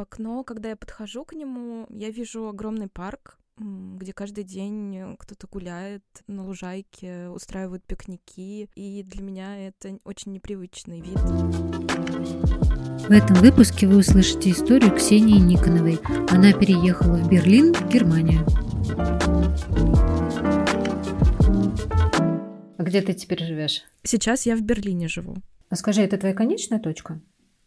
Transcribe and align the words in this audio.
В 0.00 0.02
окно, 0.02 0.44
когда 0.44 0.70
я 0.70 0.76
подхожу 0.76 1.26
к 1.26 1.34
нему, 1.34 1.86
я 1.90 2.08
вижу 2.08 2.48
огромный 2.48 2.88
парк, 2.88 3.36
где 3.58 4.14
каждый 4.14 4.44
день 4.44 5.14
кто-то 5.18 5.46
гуляет 5.46 6.02
на 6.26 6.42
лужайке, 6.46 7.28
устраивают 7.28 7.84
пикники, 7.84 8.70
и 8.74 9.02
для 9.02 9.22
меня 9.22 9.68
это 9.68 9.98
очень 10.04 10.32
непривычный 10.32 11.02
вид. 11.02 11.18
В 13.08 13.10
этом 13.10 13.36
выпуске 13.36 13.86
вы 13.86 13.98
услышите 13.98 14.52
историю 14.52 14.96
Ксении 14.96 15.38
Никоновой. 15.38 16.00
Она 16.30 16.54
переехала 16.54 17.18
в 17.18 17.28
Берлин, 17.28 17.74
Германия. 17.90 18.40
А 22.78 22.82
где 22.82 23.02
ты 23.02 23.12
теперь 23.12 23.44
живешь? 23.44 23.82
Сейчас 24.02 24.46
я 24.46 24.56
в 24.56 24.62
Берлине 24.62 25.08
живу. 25.08 25.36
А 25.68 25.76
скажи, 25.76 26.00
это 26.00 26.16
твоя 26.16 26.34
конечная 26.34 26.78
точка? 26.78 27.20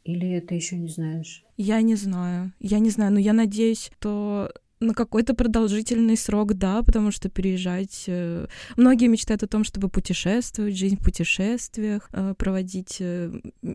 Или 0.03 0.39
ты 0.41 0.55
еще 0.55 0.77
не 0.77 0.89
знаешь? 0.89 1.43
Я 1.57 1.81
не 1.81 1.95
знаю. 1.95 2.53
Я 2.59 2.79
не 2.79 2.89
знаю, 2.89 3.13
но 3.13 3.19
я 3.19 3.33
надеюсь, 3.33 3.91
что 3.99 4.51
на 4.83 4.93
какой-то 4.93 5.33
продолжительный 5.33 6.17
срок, 6.17 6.53
да, 6.53 6.83
потому 6.83 7.11
что 7.11 7.29
переезжать... 7.29 8.05
Э, 8.07 8.47
многие 8.75 9.07
мечтают 9.07 9.43
о 9.43 9.47
том, 9.47 9.63
чтобы 9.63 9.89
путешествовать, 9.89 10.77
жизнь 10.77 10.97
в 10.97 11.03
путешествиях 11.03 12.09
э, 12.11 12.35
проводить. 12.37 12.97
Э, 12.99 13.31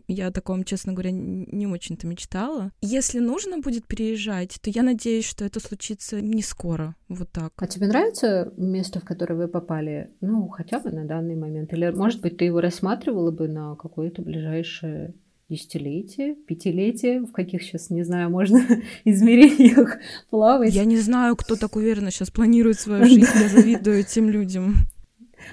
я 0.07 0.27
о 0.27 0.31
таком, 0.31 0.63
честно 0.63 0.93
говоря, 0.93 1.11
не 1.11 1.67
очень-то 1.67 2.07
мечтала. 2.07 2.71
Если 2.81 3.19
нужно 3.19 3.59
будет 3.59 3.87
переезжать, 3.87 4.59
то 4.61 4.69
я 4.69 4.83
надеюсь, 4.83 5.25
что 5.25 5.43
это 5.43 5.59
случится 5.59 6.21
не 6.21 6.41
скоро, 6.41 6.95
вот 7.07 7.31
так. 7.31 7.53
А 7.57 7.67
тебе 7.67 7.87
нравится 7.87 8.53
место, 8.57 8.99
в 8.99 9.03
которое 9.03 9.35
вы 9.35 9.47
попали? 9.47 10.11
Ну, 10.21 10.47
хотя 10.47 10.79
бы 10.79 10.91
на 10.91 11.05
данный 11.05 11.35
момент? 11.35 11.73
Или, 11.73 11.89
может 11.89 12.21
быть, 12.21 12.37
ты 12.37 12.45
его 12.45 12.61
рассматривала 12.61 13.31
бы 13.31 13.47
на 13.47 13.75
какое-то 13.75 14.21
ближайшее 14.21 15.15
десятилетие, 15.49 16.35
пятилетие, 16.35 17.21
в 17.21 17.31
каких 17.31 17.63
сейчас, 17.63 17.89
не 17.89 18.03
знаю, 18.03 18.29
можно 18.29 18.61
измерениях 19.03 19.97
плавать. 20.29 20.73
Я 20.73 20.85
не 20.85 20.97
знаю, 20.97 21.35
кто 21.35 21.55
так 21.55 21.75
уверенно 21.75 22.11
сейчас 22.11 22.29
планирует 22.29 22.79
свою 22.79 23.05
жизнь, 23.05 23.27
я 23.41 23.49
завидую 23.49 23.99
этим 23.99 24.29
людям. 24.29 24.75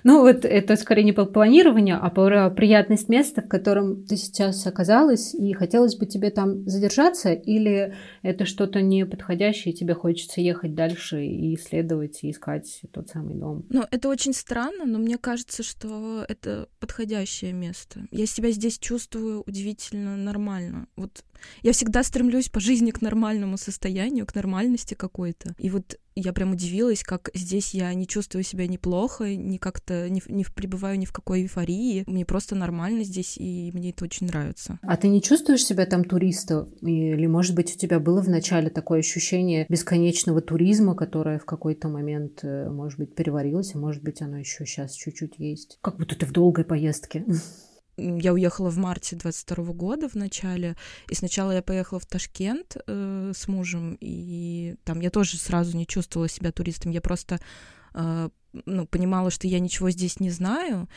Ну, 0.05 0.21
вот 0.21 0.45
это 0.45 0.77
скорее 0.77 1.05
не 1.05 1.13
по 1.13 1.25
планированию, 1.25 1.99
а 2.01 2.11
про 2.11 2.51
приятность 2.51 3.09
места, 3.09 3.43
в 3.43 3.49
котором 3.49 4.05
ты 4.05 4.17
сейчас 4.17 4.67
оказалась, 4.67 5.35
и 5.35 5.53
хотелось 5.53 5.97
бы 5.97 6.07
тебе 6.07 6.31
там 6.31 6.69
задержаться, 6.69 7.33
или 7.33 7.95
это 8.23 8.47
что-то 8.47 8.83
неподходящее, 8.83 9.75
и 9.75 9.77
тебе 9.77 9.95
хочется 9.95 10.41
ехать 10.41 10.75
дальше 10.75 11.25
и 11.25 11.55
исследовать, 11.55 12.23
и 12.23 12.31
искать 12.31 12.83
тот 12.93 13.09
самый 13.09 13.35
дом? 13.35 13.67
Ну, 13.69 13.85
это 13.91 14.09
очень 14.09 14.33
странно, 14.33 14.85
но 14.85 14.99
мне 14.99 15.19
кажется, 15.19 15.63
что 15.63 16.25
это 16.29 16.69
подходящее 16.81 17.53
место. 17.53 18.07
Я 18.11 18.27
себя 18.27 18.51
здесь 18.51 18.79
чувствую 18.79 19.43
удивительно 19.47 20.17
нормально. 20.17 20.87
Вот 20.97 21.25
я 21.63 21.73
всегда 21.73 22.03
стремлюсь 22.03 22.49
по 22.49 22.61
жизни 22.61 22.91
к 22.91 23.01
нормальному 23.01 23.57
состоянию, 23.57 24.27
к 24.27 24.35
нормальности 24.35 24.95
какой-то. 24.95 25.55
И 25.59 25.71
вот 25.71 25.99
я 26.19 26.33
прям 26.33 26.53
удивилась, 26.53 27.03
как 27.03 27.31
здесь 27.35 27.75
я 27.75 27.93
не 27.93 28.07
чувствую 28.07 28.43
себя 28.43 28.67
неплохо, 28.67 29.37
не 29.37 29.59
как-то 29.59 30.09
не, 30.09 30.23
не 30.29 30.45
пребываю 30.45 30.99
ни 30.99 31.05
в 31.05 31.13
какой 31.13 31.43
эйфории. 31.43 32.05
Мне 32.07 32.25
просто 32.25 32.55
нормально 32.55 33.05
здесь, 33.05 33.37
и 33.37 33.71
мне 33.75 33.91
это 33.91 34.05
очень 34.05 34.27
нравится. 34.27 34.79
А 34.83 34.97
ты 34.97 35.09
не 35.09 35.21
чувствуешь 35.21 35.65
себя 35.65 35.85
там 35.85 36.05
туристом? 36.05 36.71
Или, 36.81 37.27
может 37.27 37.55
быть, 37.55 37.75
у 37.75 37.79
тебя 37.79 38.01
было 38.01 38.23
вначале 38.23 38.71
такое 38.71 39.01
ощущение 39.01 39.67
бесконечного 39.69 40.41
туризма, 40.41 40.95
которое 40.95 41.39
в 41.39 41.45
какой-то 41.45 41.89
момент, 41.89 42.41
э, 42.43 42.71
может 42.71 42.99
быть, 42.99 43.15
переварилось, 43.15 43.75
а 43.75 43.79
может 43.79 44.03
быть, 44.03 44.23
оно 44.23 44.39
еще 44.39 44.65
сейчас 44.65 44.95
чуть-чуть 44.95 45.35
есть? 45.39 45.79
Как 45.83 45.99
будто 45.99 46.17
ты 46.17 46.25
в 46.25 46.33
долгой 46.33 46.65
поездке. 46.65 47.25
Я 47.97 48.33
уехала 48.33 48.71
в 48.71 48.79
марте 48.79 49.17
22 49.17 49.65
года 49.73 50.09
в 50.09 50.15
начале, 50.15 50.77
и 51.11 51.15
сначала 51.15 51.53
я 51.53 51.63
поехала 51.63 52.01
в 52.01 52.07
Ташкент 52.07 52.77
э, 52.87 53.33
с 53.35 53.49
мужем, 53.49 53.97
и 54.01 54.77
там 54.85 55.01
я 55.01 55.11
тоже 55.11 55.39
сразу 55.39 55.77
не 55.77 55.87
чувствовала 55.87 56.29
себя 56.29 56.53
туристом, 56.53 56.93
я 56.93 57.01
просто 57.01 57.41
э, 57.95 58.29
ну, 58.65 58.87
понимала, 58.87 59.31
что 59.31 59.47
я 59.47 59.61
ничего 59.61 59.91
здесь 59.91 60.21
не 60.21 60.31
знаю, 60.31 60.89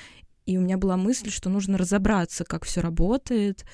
и 0.46 0.58
у 0.58 0.62
меня 0.62 0.78
была 0.78 0.98
мысль, 0.98 1.30
что 1.30 1.50
нужно 1.50 1.78
разобраться, 1.78 2.44
как 2.44 2.66
все 2.66 2.82
работает, 2.82 3.66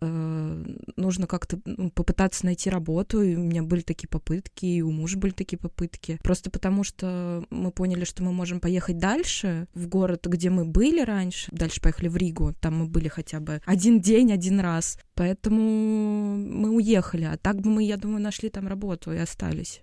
э, 0.00 0.64
нужно 0.96 1.26
как-то 1.26 1.60
ну, 1.64 1.90
попытаться 1.90 2.46
найти 2.46 2.70
работу. 2.70 3.22
И 3.22 3.34
у 3.36 3.42
меня 3.42 3.62
были 3.62 3.82
такие 3.82 4.08
попытки, 4.08 4.64
и 4.64 4.82
у 4.82 4.90
мужа 4.90 5.18
были 5.18 5.32
такие 5.32 5.58
попытки. 5.58 6.18
Просто 6.22 6.50
потому 6.50 6.84
что 6.84 7.44
мы 7.50 7.70
поняли, 7.70 8.04
что 8.04 8.22
мы 8.22 8.32
можем 8.32 8.60
поехать 8.60 8.98
дальше 8.98 9.66
в 9.74 9.88
город, 9.88 10.26
где 10.26 10.50
мы 10.50 10.64
были 10.64 11.02
раньше. 11.02 11.50
Дальше 11.52 11.80
поехали 11.80 12.08
в 12.08 12.16
Ригу. 12.16 12.54
Там 12.60 12.78
мы 12.78 12.86
были 12.86 13.08
хотя 13.08 13.40
бы 13.40 13.60
один 13.66 14.00
день, 14.00 14.32
один 14.32 14.60
раз. 14.60 14.98
Поэтому 15.14 16.36
мы 16.36 16.70
уехали. 16.70 17.24
А 17.24 17.36
так 17.36 17.60
бы 17.60 17.70
мы, 17.70 17.84
я 17.84 17.96
думаю, 17.96 18.22
нашли 18.22 18.48
там 18.48 18.66
работу 18.66 19.12
и 19.12 19.18
остались. 19.18 19.82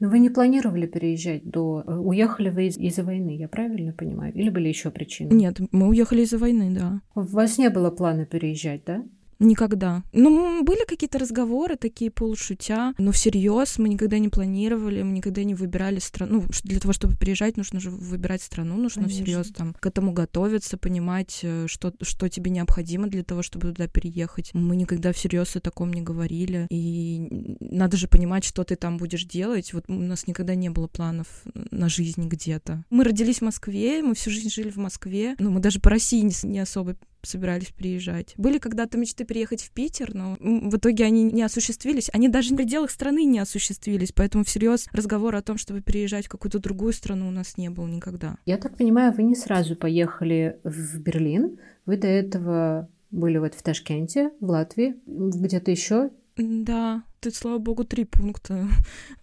Но 0.00 0.08
вы 0.08 0.18
не 0.18 0.30
планировали 0.30 0.86
переезжать 0.86 1.44
до... 1.44 1.84
Э, 1.86 1.94
уехали 1.94 2.48
вы 2.48 2.66
из- 2.68 2.78
из-за 2.78 3.04
войны, 3.04 3.36
я 3.36 3.48
правильно 3.48 3.92
понимаю? 3.92 4.32
Или 4.34 4.48
были 4.50 4.68
еще 4.68 4.90
причины? 4.90 5.30
Нет, 5.32 5.60
мы 5.72 5.88
уехали 5.88 6.22
из-за 6.22 6.38
войны, 6.38 6.74
да. 6.74 7.00
У 7.14 7.20
вас 7.20 7.58
не 7.58 7.68
было 7.68 7.90
плана 7.90 8.24
переезжать, 8.24 8.82
да? 8.86 9.04
Никогда. 9.40 10.04
Ну, 10.12 10.62
были 10.62 10.84
какие-то 10.86 11.18
разговоры 11.18 11.76
такие 11.76 12.10
полушутя, 12.10 12.92
но 12.98 13.10
всерьез 13.10 13.78
мы 13.78 13.88
никогда 13.88 14.18
не 14.18 14.28
планировали, 14.28 15.02
мы 15.02 15.12
никогда 15.12 15.42
не 15.44 15.54
выбирали 15.54 15.98
страну. 15.98 16.42
Ну, 16.42 16.44
для 16.62 16.78
того, 16.78 16.92
чтобы 16.92 17.16
приезжать, 17.16 17.56
нужно 17.56 17.80
же 17.80 17.90
выбирать 17.90 18.42
страну, 18.42 18.76
нужно 18.76 19.08
всерьез 19.08 19.50
там 19.50 19.74
к 19.74 19.86
этому 19.86 20.12
готовиться, 20.12 20.76
понимать, 20.76 21.40
э, 21.42 21.66
что, 21.68 21.94
что 22.02 22.28
тебе 22.28 22.50
необходимо 22.50 23.08
для 23.08 23.24
того, 23.24 23.42
чтобы 23.42 23.68
туда 23.68 23.88
переехать. 23.88 24.50
Мы 24.52 24.76
никогда 24.76 25.12
всерьез 25.12 25.56
о 25.56 25.60
таком 25.60 25.90
не 25.92 26.02
говорили. 26.02 26.66
И 26.70 27.56
надо 27.60 27.96
же 27.96 28.08
понимать, 28.08 28.44
что 28.44 28.62
ты 28.62 28.76
там 28.76 28.98
будешь 28.98 29.24
делать. 29.24 29.72
Вот 29.72 29.84
у 29.88 29.94
нас 29.94 30.26
никогда 30.26 30.54
не 30.54 30.68
было 30.68 30.86
планов 30.86 31.26
на 31.54 31.88
жизнь 31.88 32.28
где-то. 32.28 32.84
Мы 32.90 33.04
родились 33.04 33.38
в 33.38 33.42
Москве, 33.42 34.02
мы 34.02 34.14
всю 34.14 34.30
жизнь 34.30 34.50
жили 34.50 34.68
в 34.68 34.76
Москве. 34.76 35.34
Ну, 35.38 35.50
мы 35.50 35.60
даже 35.60 35.80
по 35.80 35.88
России 35.88 36.20
не, 36.20 36.34
не 36.44 36.58
особо 36.58 36.96
собирались 37.22 37.68
приезжать. 37.68 38.34
Были 38.36 38.58
когда-то 38.58 38.98
мечты 38.98 39.24
приехать 39.24 39.62
в 39.62 39.70
Питер, 39.70 40.14
но 40.14 40.36
в 40.40 40.76
итоге 40.76 41.04
они 41.04 41.24
не 41.24 41.42
осуществились. 41.42 42.10
Они 42.12 42.28
даже 42.28 42.54
в 42.54 42.56
пределах 42.56 42.90
страны 42.90 43.24
не 43.24 43.38
осуществились, 43.38 44.12
поэтому 44.12 44.44
всерьез 44.44 44.86
разговора 44.92 45.38
о 45.38 45.42
том, 45.42 45.58
чтобы 45.58 45.80
переезжать 45.80 46.26
в 46.26 46.30
какую-то 46.30 46.58
другую 46.58 46.92
страну 46.92 47.28
у 47.28 47.30
нас 47.30 47.56
не 47.56 47.70
было 47.70 47.86
никогда. 47.86 48.36
Я 48.46 48.56
так 48.56 48.76
понимаю, 48.76 49.12
вы 49.12 49.22
не 49.22 49.34
сразу 49.34 49.76
поехали 49.76 50.58
в 50.64 50.98
Берлин. 50.98 51.58
Вы 51.86 51.96
до 51.96 52.06
этого 52.06 52.88
были 53.10 53.38
вот 53.38 53.54
в 53.54 53.62
Ташкенте, 53.62 54.30
в 54.40 54.50
Латвии, 54.50 54.96
где-то 55.06 55.70
еще. 55.70 56.10
Да, 56.36 57.02
тут, 57.20 57.34
слава 57.34 57.58
богу, 57.58 57.84
три 57.84 58.04
пункта. 58.04 58.68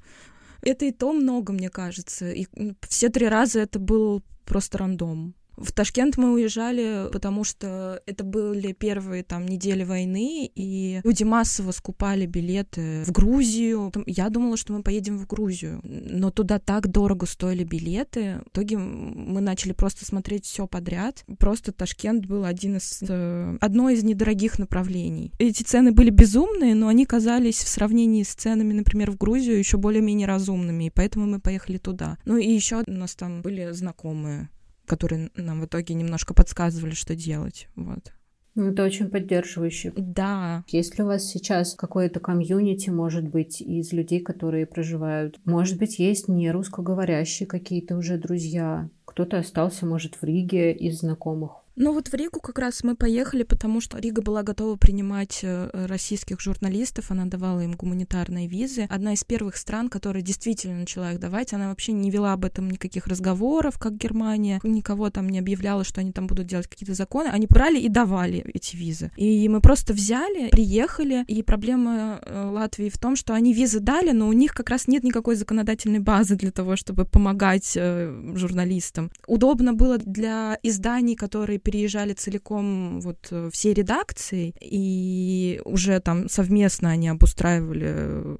Это 0.62 0.86
и 0.86 0.92
то 0.92 1.14
много, 1.14 1.54
мне 1.54 1.70
кажется. 1.70 2.32
И 2.32 2.48
все 2.88 3.10
три 3.10 3.28
раза 3.28 3.60
это 3.60 3.80
был 3.80 4.24
просто 4.44 4.80
рандом. 4.80 5.36
В 5.58 5.72
Ташкент 5.72 6.18
мы 6.18 6.34
уезжали, 6.34 7.10
потому 7.12 7.44
что 7.44 8.02
это 8.06 8.24
были 8.24 8.74
первые 8.74 9.24
там 9.24 9.48
недели 9.48 9.84
войны, 9.84 10.52
и 10.54 11.02
люди 11.04 11.24
массово 11.24 11.72
скупали 11.72 12.28
билеты 12.28 13.04
в 13.06 13.12
Грузию. 13.12 13.92
Я 14.06 14.30
думала, 14.30 14.56
что 14.56 14.74
мы 14.74 14.84
поедем 14.84 15.18
в 15.18 15.26
Грузию, 15.26 15.82
но 15.84 16.30
туда 16.30 16.60
так 16.60 16.88
дорого 16.90 17.26
стоили 17.26 17.64
билеты. 17.64 18.42
В 18.46 18.50
итоге 18.50 18.78
мы 18.78 19.42
начали 19.42 19.72
просто 19.72 20.06
смотреть 20.06 20.46
все 20.46 20.68
подряд. 20.68 21.26
Просто 21.40 21.72
Ташкент 21.72 22.28
был 22.28 22.46
один 22.46 22.78
из, 22.78 23.00
э, 23.02 23.58
одно 23.60 23.90
из 23.90 24.04
недорогих 24.04 24.60
направлений. 24.60 25.32
Эти 25.40 25.64
цены 25.64 25.92
были 25.92 26.12
безумные, 26.12 26.76
но 26.76 26.88
они 26.88 27.06
казались 27.06 27.64
в 27.64 27.68
сравнении 27.68 28.22
с 28.22 28.36
ценами, 28.36 28.74
например, 28.74 29.12
в 29.12 29.18
Грузию 29.18 29.58
еще 29.58 29.78
более-менее 29.78 30.28
разумными, 30.28 30.86
и 30.86 30.92
поэтому 30.92 31.26
мы 31.26 31.40
поехали 31.40 31.78
туда. 31.78 32.18
Ну 32.26 32.38
и 32.38 32.48
еще 32.48 32.84
у 32.86 32.92
нас 32.92 33.16
там 33.16 33.42
были 33.42 33.72
знакомые 33.72 34.50
которые 34.88 35.30
нам 35.36 35.62
в 35.62 35.66
итоге 35.66 35.94
немножко 35.94 36.34
подсказывали, 36.34 36.94
что 36.94 37.16
делать. 37.16 37.68
Вот. 37.76 38.14
Ну, 38.56 38.72
это 38.72 38.84
очень 38.84 39.10
поддерживающе. 39.10 39.94
Да. 39.96 40.64
Есть 40.70 40.98
ли 40.98 41.04
у 41.04 41.08
вас 41.08 41.26
сейчас 41.26 41.76
какое-то 41.76 42.20
комьюнити, 42.20 42.90
может 42.90 43.28
быть, 43.28 43.62
из 43.62 43.94
людей, 43.94 44.20
которые 44.20 44.66
проживают? 44.66 45.40
Может 45.46 45.78
быть, 45.78 46.00
есть 46.00 46.28
не 46.28 46.50
русскоговорящие 46.50 47.46
какие-то 47.46 47.96
уже 47.96 48.18
друзья? 48.18 48.90
Кто-то 49.06 49.38
остался, 49.38 49.86
может, 49.86 50.16
в 50.16 50.24
Риге 50.24 50.74
из 50.74 51.02
знакомых? 51.02 51.67
Ну 51.80 51.94
вот 51.94 52.08
в 52.08 52.14
Ригу 52.16 52.40
как 52.40 52.58
раз 52.58 52.84
мы 52.84 52.96
поехали, 52.96 53.44
потому 53.44 53.82
что 53.82 54.00
Рига 54.00 54.24
была 54.24 54.42
готова 54.42 54.78
принимать 54.78 55.42
э, 55.44 55.70
российских 55.86 56.42
журналистов, 56.42 57.12
она 57.12 57.26
давала 57.26 57.60
им 57.60 57.74
гуманитарные 57.74 58.48
визы. 58.48 58.88
Одна 58.90 59.14
из 59.14 59.24
первых 59.24 59.58
стран, 59.58 59.88
которая 59.88 60.24
действительно 60.24 60.80
начала 60.80 61.12
их 61.12 61.20
давать, 61.20 61.54
она 61.54 61.70
вообще 61.70 61.92
не 61.92 62.10
вела 62.10 62.34
об 62.34 62.46
этом 62.46 62.68
никаких 62.68 63.06
разговоров, 63.06 63.78
как 63.78 63.96
Германия, 63.96 64.60
никого 64.64 65.12
там 65.12 65.30
не 65.30 65.38
объявляла, 65.38 65.84
что 65.84 66.02
они 66.02 66.12
там 66.12 66.26
будут 66.26 66.48
делать 66.48 66.68
какие-то 66.68 66.96
законы, 66.96 67.28
они 67.28 67.46
брали 67.46 67.80
и 67.80 67.90
давали 67.90 68.44
эти 68.56 68.76
визы. 68.76 69.12
И 69.16 69.48
мы 69.48 69.62
просто 69.62 69.94
взяли, 69.94 70.50
приехали, 70.50 71.26
и 71.28 71.44
проблема 71.44 72.20
э, 72.24 72.50
Латвии 72.50 72.90
в 72.90 72.98
том, 72.98 73.16
что 73.16 73.36
они 73.36 73.54
визы 73.54 73.82
дали, 73.82 74.14
но 74.14 74.28
у 74.28 74.34
них 74.34 74.56
как 74.56 74.72
раз 74.72 74.88
нет 74.88 75.04
никакой 75.04 75.36
законодательной 75.36 76.00
базы 76.00 76.38
для 76.38 76.50
того, 76.50 76.76
чтобы 76.76 77.06
помогать 77.06 77.74
э, 77.76 78.34
журналистам. 78.34 79.12
Удобно 79.28 79.74
было 79.74 80.00
для 80.00 80.58
изданий, 80.64 81.16
которые 81.16 81.60
переезжали 81.68 82.14
целиком 82.14 83.02
вот 83.02 83.28
э, 83.32 83.50
всей 83.52 83.74
редакцией, 83.74 84.56
и 84.62 85.60
уже 85.66 86.00
там 86.00 86.30
совместно 86.30 86.92
они 86.92 87.10
обустраивали, 87.10 87.88
э, 87.90 88.36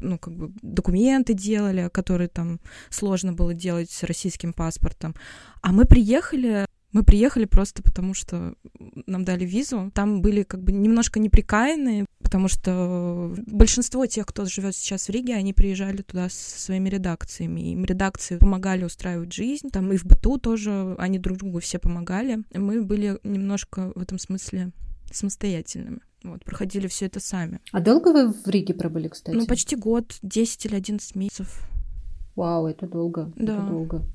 ну, 0.00 0.18
как 0.18 0.34
бы 0.34 0.52
документы 0.62 1.34
делали, 1.34 1.90
которые 1.92 2.28
там 2.28 2.60
сложно 2.88 3.34
было 3.34 3.52
делать 3.52 3.90
с 3.90 4.04
российским 4.04 4.54
паспортом. 4.54 5.14
А 5.60 5.72
мы 5.72 5.84
приехали 5.84 6.64
мы 6.92 7.04
приехали 7.04 7.46
просто 7.46 7.82
потому, 7.82 8.14
что 8.14 8.54
нам 9.06 9.24
дали 9.24 9.46
визу. 9.46 9.90
Там 9.94 10.20
были 10.20 10.42
как 10.42 10.62
бы 10.62 10.72
немножко 10.72 11.20
неприкаянные, 11.20 12.04
потому 12.32 12.48
что 12.48 13.34
большинство 13.46 14.06
тех, 14.06 14.24
кто 14.24 14.46
живет 14.46 14.74
сейчас 14.74 15.08
в 15.08 15.10
Риге, 15.10 15.34
они 15.34 15.52
приезжали 15.52 16.00
туда 16.00 16.30
со 16.30 16.58
своими 16.58 16.88
редакциями. 16.88 17.72
Им 17.72 17.84
редакции 17.84 18.38
помогали 18.38 18.84
устраивать 18.84 19.34
жизнь. 19.34 19.68
Там 19.68 19.92
и 19.92 19.98
в 19.98 20.06
быту 20.06 20.38
тоже 20.38 20.94
они 20.96 21.18
друг 21.18 21.36
другу 21.36 21.60
все 21.60 21.78
помогали. 21.78 22.38
Мы 22.54 22.82
были 22.82 23.18
немножко 23.22 23.92
в 23.94 24.00
этом 24.00 24.18
смысле 24.18 24.70
самостоятельными. 25.12 26.00
Вот, 26.24 26.42
проходили 26.42 26.86
все 26.86 27.04
это 27.04 27.20
сами. 27.20 27.60
А 27.70 27.80
долго 27.80 28.14
вы 28.14 28.32
в 28.32 28.48
Риге 28.48 28.72
пробыли, 28.72 29.08
кстати? 29.08 29.36
Ну, 29.36 29.44
почти 29.44 29.76
год, 29.76 30.16
10 30.22 30.64
или 30.64 30.76
11 30.76 31.14
месяцев. 31.14 31.68
Вау, 32.34 32.66
это 32.66 32.86
долго. 32.86 33.30
Да. 33.36 33.56
Это 33.56 33.66
долго. 33.66 34.06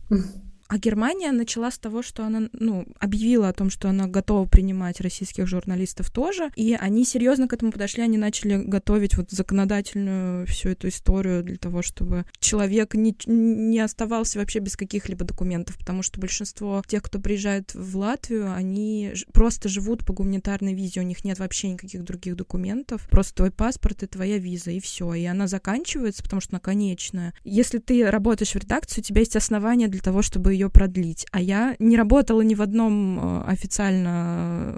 А 0.67 0.77
Германия 0.77 1.31
начала 1.31 1.71
с 1.71 1.77
того, 1.77 2.01
что 2.01 2.25
она 2.25 2.49
ну, 2.51 2.85
объявила 2.99 3.49
о 3.49 3.53
том, 3.53 3.69
что 3.69 3.89
она 3.89 4.07
готова 4.07 4.47
принимать 4.47 4.99
российских 4.99 5.47
журналистов 5.47 6.11
тоже. 6.11 6.51
И 6.55 6.73
они 6.73 7.05
серьезно 7.05 7.47
к 7.47 7.53
этому 7.53 7.71
подошли, 7.71 8.03
они 8.03 8.17
начали 8.17 8.57
готовить 8.57 9.15
вот 9.15 9.31
законодательную 9.31 10.45
всю 10.47 10.69
эту 10.69 10.89
историю 10.89 11.43
для 11.43 11.57
того, 11.57 11.81
чтобы 11.81 12.25
человек 12.39 12.95
не, 12.95 13.15
не 13.27 13.79
оставался 13.79 14.39
вообще 14.39 14.59
без 14.59 14.75
каких-либо 14.75 15.23
документов, 15.23 15.77
потому 15.77 16.03
что 16.03 16.19
большинство 16.19 16.83
тех, 16.85 17.01
кто 17.03 17.19
приезжает 17.19 17.73
в 17.73 17.97
Латвию, 17.97 18.51
они 18.53 19.13
просто 19.33 19.69
живут 19.69 20.05
по 20.05 20.13
гуманитарной 20.13 20.73
визе, 20.73 20.99
у 20.99 21.03
них 21.03 21.23
нет 21.23 21.39
вообще 21.39 21.69
никаких 21.69 22.03
других 22.03 22.35
документов, 22.35 23.07
просто 23.09 23.35
твой 23.35 23.51
паспорт 23.51 24.03
и 24.03 24.07
твоя 24.07 24.37
виза, 24.37 24.71
и 24.71 24.79
все. 24.79 25.13
И 25.13 25.23
она 25.25 25.47
заканчивается, 25.47 26.23
потому 26.23 26.41
что 26.41 26.55
она 26.55 26.59
конечная. 26.59 27.33
Если 27.43 27.77
ты 27.77 28.09
работаешь 28.09 28.51
в 28.51 28.57
редакции, 28.57 29.01
у 29.01 29.03
тебя 29.03 29.21
есть 29.21 29.35
основания 29.35 29.87
для 29.87 30.01
того, 30.01 30.21
чтобы 30.21 30.56
ее 30.57 30.69
продлить. 30.69 31.25
А 31.31 31.39
я 31.39 31.75
не 31.79 31.95
работала 31.95 32.41
ни 32.41 32.55
в 32.55 32.61
одном 32.61 33.19
э, 33.19 33.43
официально 33.47 34.73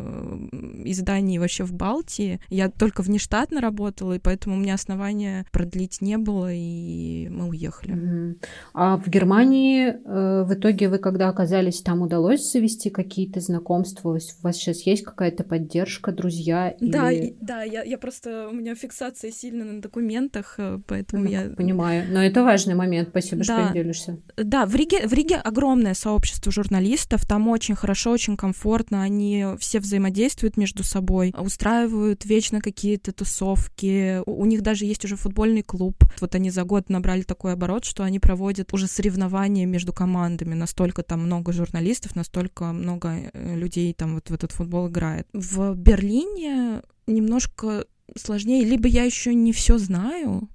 э, 0.51 0.81
издании 0.85 1.37
вообще 1.37 1.63
в 1.63 1.73
Балтии. 1.73 2.39
Я 2.49 2.69
только 2.69 3.01
внештатно 3.01 3.61
работала, 3.61 4.13
и 4.13 4.19
поэтому 4.19 4.55
у 4.55 4.59
меня 4.59 4.75
основания 4.75 5.45
продлить 5.51 6.01
не 6.01 6.17
было, 6.17 6.51
и 6.51 7.27
мы 7.29 7.47
уехали. 7.47 7.93
Угу. 7.93 8.37
А 8.73 8.97
в 8.97 9.07
Германии 9.07 9.87
э, 9.87 10.43
в 10.43 10.53
итоге 10.53 10.89
вы, 10.89 10.99
когда 10.99 11.29
оказались 11.29 11.81
там, 11.81 12.01
удалось 12.01 12.51
завести 12.51 12.89
какие-то 12.89 13.39
знакомства? 13.39 14.09
У 14.09 14.19
вас 14.41 14.55
сейчас 14.55 14.81
есть 14.81 15.03
какая-то 15.03 15.43
поддержка, 15.43 16.11
друзья? 16.11 16.75
Да, 16.79 17.11
или... 17.11 17.35
да, 17.41 17.63
я, 17.63 17.83
я 17.83 17.97
просто... 17.97 18.49
У 18.49 18.53
меня 18.53 18.75
фиксация 18.75 19.31
сильно 19.31 19.65
на 19.65 19.81
документах, 19.81 20.59
поэтому 20.87 21.23
ну, 21.23 21.29
я... 21.29 21.49
Понимаю. 21.55 22.05
Но 22.11 22.21
это 22.23 22.43
важный 22.43 22.75
момент. 22.75 23.09
Спасибо, 23.09 23.43
да. 23.45 23.65
что 23.65 23.73
делишься. 23.73 24.17
Да, 24.37 24.65
в 24.65 24.75
Риге, 24.75 25.07
в 25.07 25.13
Риге 25.13 25.35
огромное 25.35 25.69
огромное 25.69 25.94
сообщество 25.94 26.51
журналистов, 26.51 27.25
там 27.27 27.48
очень 27.48 27.75
хорошо, 27.75 28.12
очень 28.12 28.36
комфортно, 28.36 29.04
они 29.04 29.45
все 29.60 29.80
взаимодействуют 29.80 30.57
между 30.57 30.83
собой, 30.83 31.31
устраивают 31.38 32.25
вечно 32.25 32.60
какие-то 32.60 33.12
тусовки, 33.12 34.21
у, 34.25 34.42
у 34.42 34.45
них 34.45 34.63
даже 34.63 34.86
есть 34.86 35.06
уже 35.06 35.16
футбольный 35.16 35.62
клуб. 35.62 36.04
Вот 36.21 36.33
они 36.33 36.50
за 36.50 36.63
год 36.63 36.89
набрали 36.89 37.21
такой 37.21 37.54
оборот, 37.54 37.86
что 37.86 38.04
они 38.04 38.19
проводят 38.19 38.74
уже 38.74 38.88
соревнования 38.88 39.68
между 39.68 39.94
командами, 39.94 40.56
настолько 40.56 41.04
там 41.04 41.21
много 41.21 41.54
журналистов, 41.54 42.16
настолько 42.16 42.71
много 42.71 43.30
э, 43.31 43.56
людей 43.56 43.94
там 43.94 44.16
вот 44.16 44.31
в 44.31 44.33
этот 44.33 44.51
футбол 44.51 44.89
играет. 44.89 45.27
В 45.33 45.75
Берлине 45.75 46.81
немножко 47.06 47.86
сложнее, 48.18 48.66
либо 48.66 48.88
я 48.88 49.04
еще 49.04 49.36
не 49.36 49.54
все 49.54 49.77
знаю, 49.77 50.50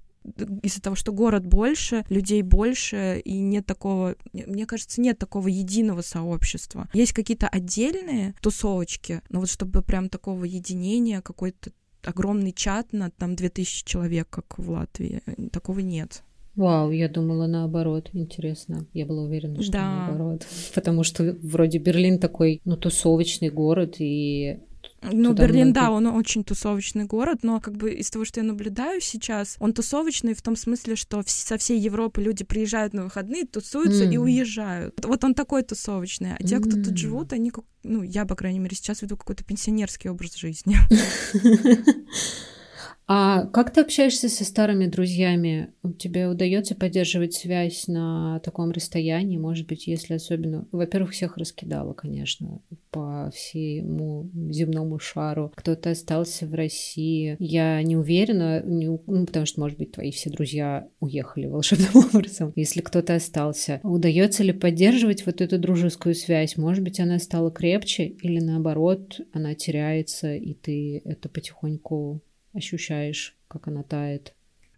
из-за 0.63 0.81
того, 0.81 0.95
что 0.95 1.11
город 1.11 1.45
больше, 1.45 2.05
людей 2.09 2.41
больше, 2.41 3.21
и 3.23 3.39
нет 3.39 3.65
такого, 3.65 4.15
мне 4.33 4.65
кажется, 4.65 5.01
нет 5.01 5.17
такого 5.17 5.47
единого 5.47 6.01
сообщества. 6.01 6.89
Есть 6.93 7.13
какие-то 7.13 7.47
отдельные 7.47 8.35
тусовочки, 8.41 9.21
но 9.29 9.39
вот 9.39 9.49
чтобы 9.49 9.81
прям 9.81 10.09
такого 10.09 10.45
единения, 10.45 11.21
какой-то 11.21 11.71
огромный 12.03 12.51
чат 12.51 12.93
на 12.93 13.09
там 13.11 13.35
2000 13.35 13.85
человек, 13.85 14.29
как 14.29 14.57
в 14.57 14.69
Латвии, 14.69 15.21
такого 15.51 15.79
нет. 15.79 16.23
Вау, 16.55 16.91
я 16.91 17.09
думала 17.09 17.47
наоборот. 17.47 18.09
Интересно. 18.13 18.85
Я 18.93 19.05
была 19.05 19.23
уверена, 19.23 19.61
что 19.61 19.73
да. 19.73 20.07
наоборот. 20.07 20.47
Потому 20.75 21.03
что 21.03 21.35
вроде 21.41 21.79
Берлин 21.79 22.17
такой, 22.17 22.61
ну, 22.63 22.77
тусовочный 22.77 23.49
город, 23.49 23.95
и 23.99 24.59
ну, 25.01 25.33
Берлин, 25.33 25.73
да, 25.73 25.91
он 25.91 26.07
очень 26.07 26.43
тусовочный 26.43 27.05
город, 27.05 27.39
но 27.43 27.59
как 27.59 27.75
бы 27.75 27.93
из 27.93 28.09
того, 28.09 28.25
что 28.25 28.39
я 28.39 28.45
наблюдаю 28.45 29.01
сейчас, 29.01 29.55
он 29.59 29.73
тусовочный 29.73 30.33
в 30.33 30.41
том 30.41 30.55
смысле, 30.55 30.95
что 30.95 31.21
со 31.25 31.57
всей 31.57 31.79
Европы 31.79 32.21
люди 32.21 32.43
приезжают 32.43 32.93
на 32.93 33.03
выходные, 33.03 33.45
тусуются 33.45 34.05
mm. 34.05 34.13
и 34.13 34.17
уезжают. 34.17 35.05
Вот 35.05 35.23
он 35.23 35.33
такой 35.33 35.63
тусовочный. 35.63 36.35
А 36.37 36.43
те, 36.43 36.59
кто 36.59 36.71
тут 36.71 36.97
живут, 36.97 37.33
они, 37.33 37.51
ну, 37.83 38.03
я, 38.03 38.25
по 38.25 38.35
крайней 38.35 38.59
мере, 38.59 38.75
сейчас 38.75 39.01
веду 39.01 39.17
какой-то 39.17 39.43
пенсионерский 39.43 40.09
образ 40.09 40.35
жизни. 40.35 40.77
А 43.07 43.45
как 43.47 43.71
ты 43.71 43.81
общаешься 43.81 44.29
со 44.29 44.43
старыми 44.43 44.87
друзьями? 44.87 45.73
Тебе 45.99 46.27
удается 46.27 46.73
поддерживать 46.73 47.35
связь 47.35 47.87
на 47.87 48.39
таком 48.39 48.71
расстоянии? 48.71 49.37
Может 49.37 49.67
быть, 49.67 49.85
если 49.85 50.15
особенно... 50.15 50.67
Во-первых, 50.71 51.11
всех 51.11 51.37
раскидала, 51.37 51.93
конечно, 51.93 52.61
по 52.89 53.31
всему 53.35 54.31
земному 54.49 54.97
шару. 54.97 55.53
Кто-то 55.55 55.91
остался 55.91 56.47
в 56.47 56.55
России. 56.55 57.35
Я 57.37 57.81
не 57.83 57.95
уверена, 57.95 58.63
не... 58.63 58.87
ну, 58.87 59.25
потому 59.27 59.45
что, 59.45 59.59
может 59.59 59.77
быть, 59.77 59.91
твои 59.91 60.09
все 60.09 60.31
друзья 60.31 60.87
уехали 60.99 61.45
волшебным 61.47 62.07
образом. 62.07 62.53
Если 62.55 62.81
кто-то 62.81 63.13
остался, 63.13 63.81
удается 63.83 64.43
ли 64.43 64.51
поддерживать 64.51 65.27
вот 65.27 65.41
эту 65.41 65.59
дружескую 65.59 66.15
связь? 66.15 66.57
Может 66.57 66.83
быть, 66.83 66.99
она 66.99 67.19
стала 67.19 67.51
крепче 67.51 68.07
или 68.07 68.39
наоборот, 68.39 69.19
она 69.31 69.53
теряется, 69.53 70.33
и 70.33 70.55
ты 70.55 71.03
это 71.05 71.29
потихоньку 71.29 72.23
ощущаешь, 72.55 73.35
как 73.47 73.67
она 73.67 73.83
тает? 73.83 74.33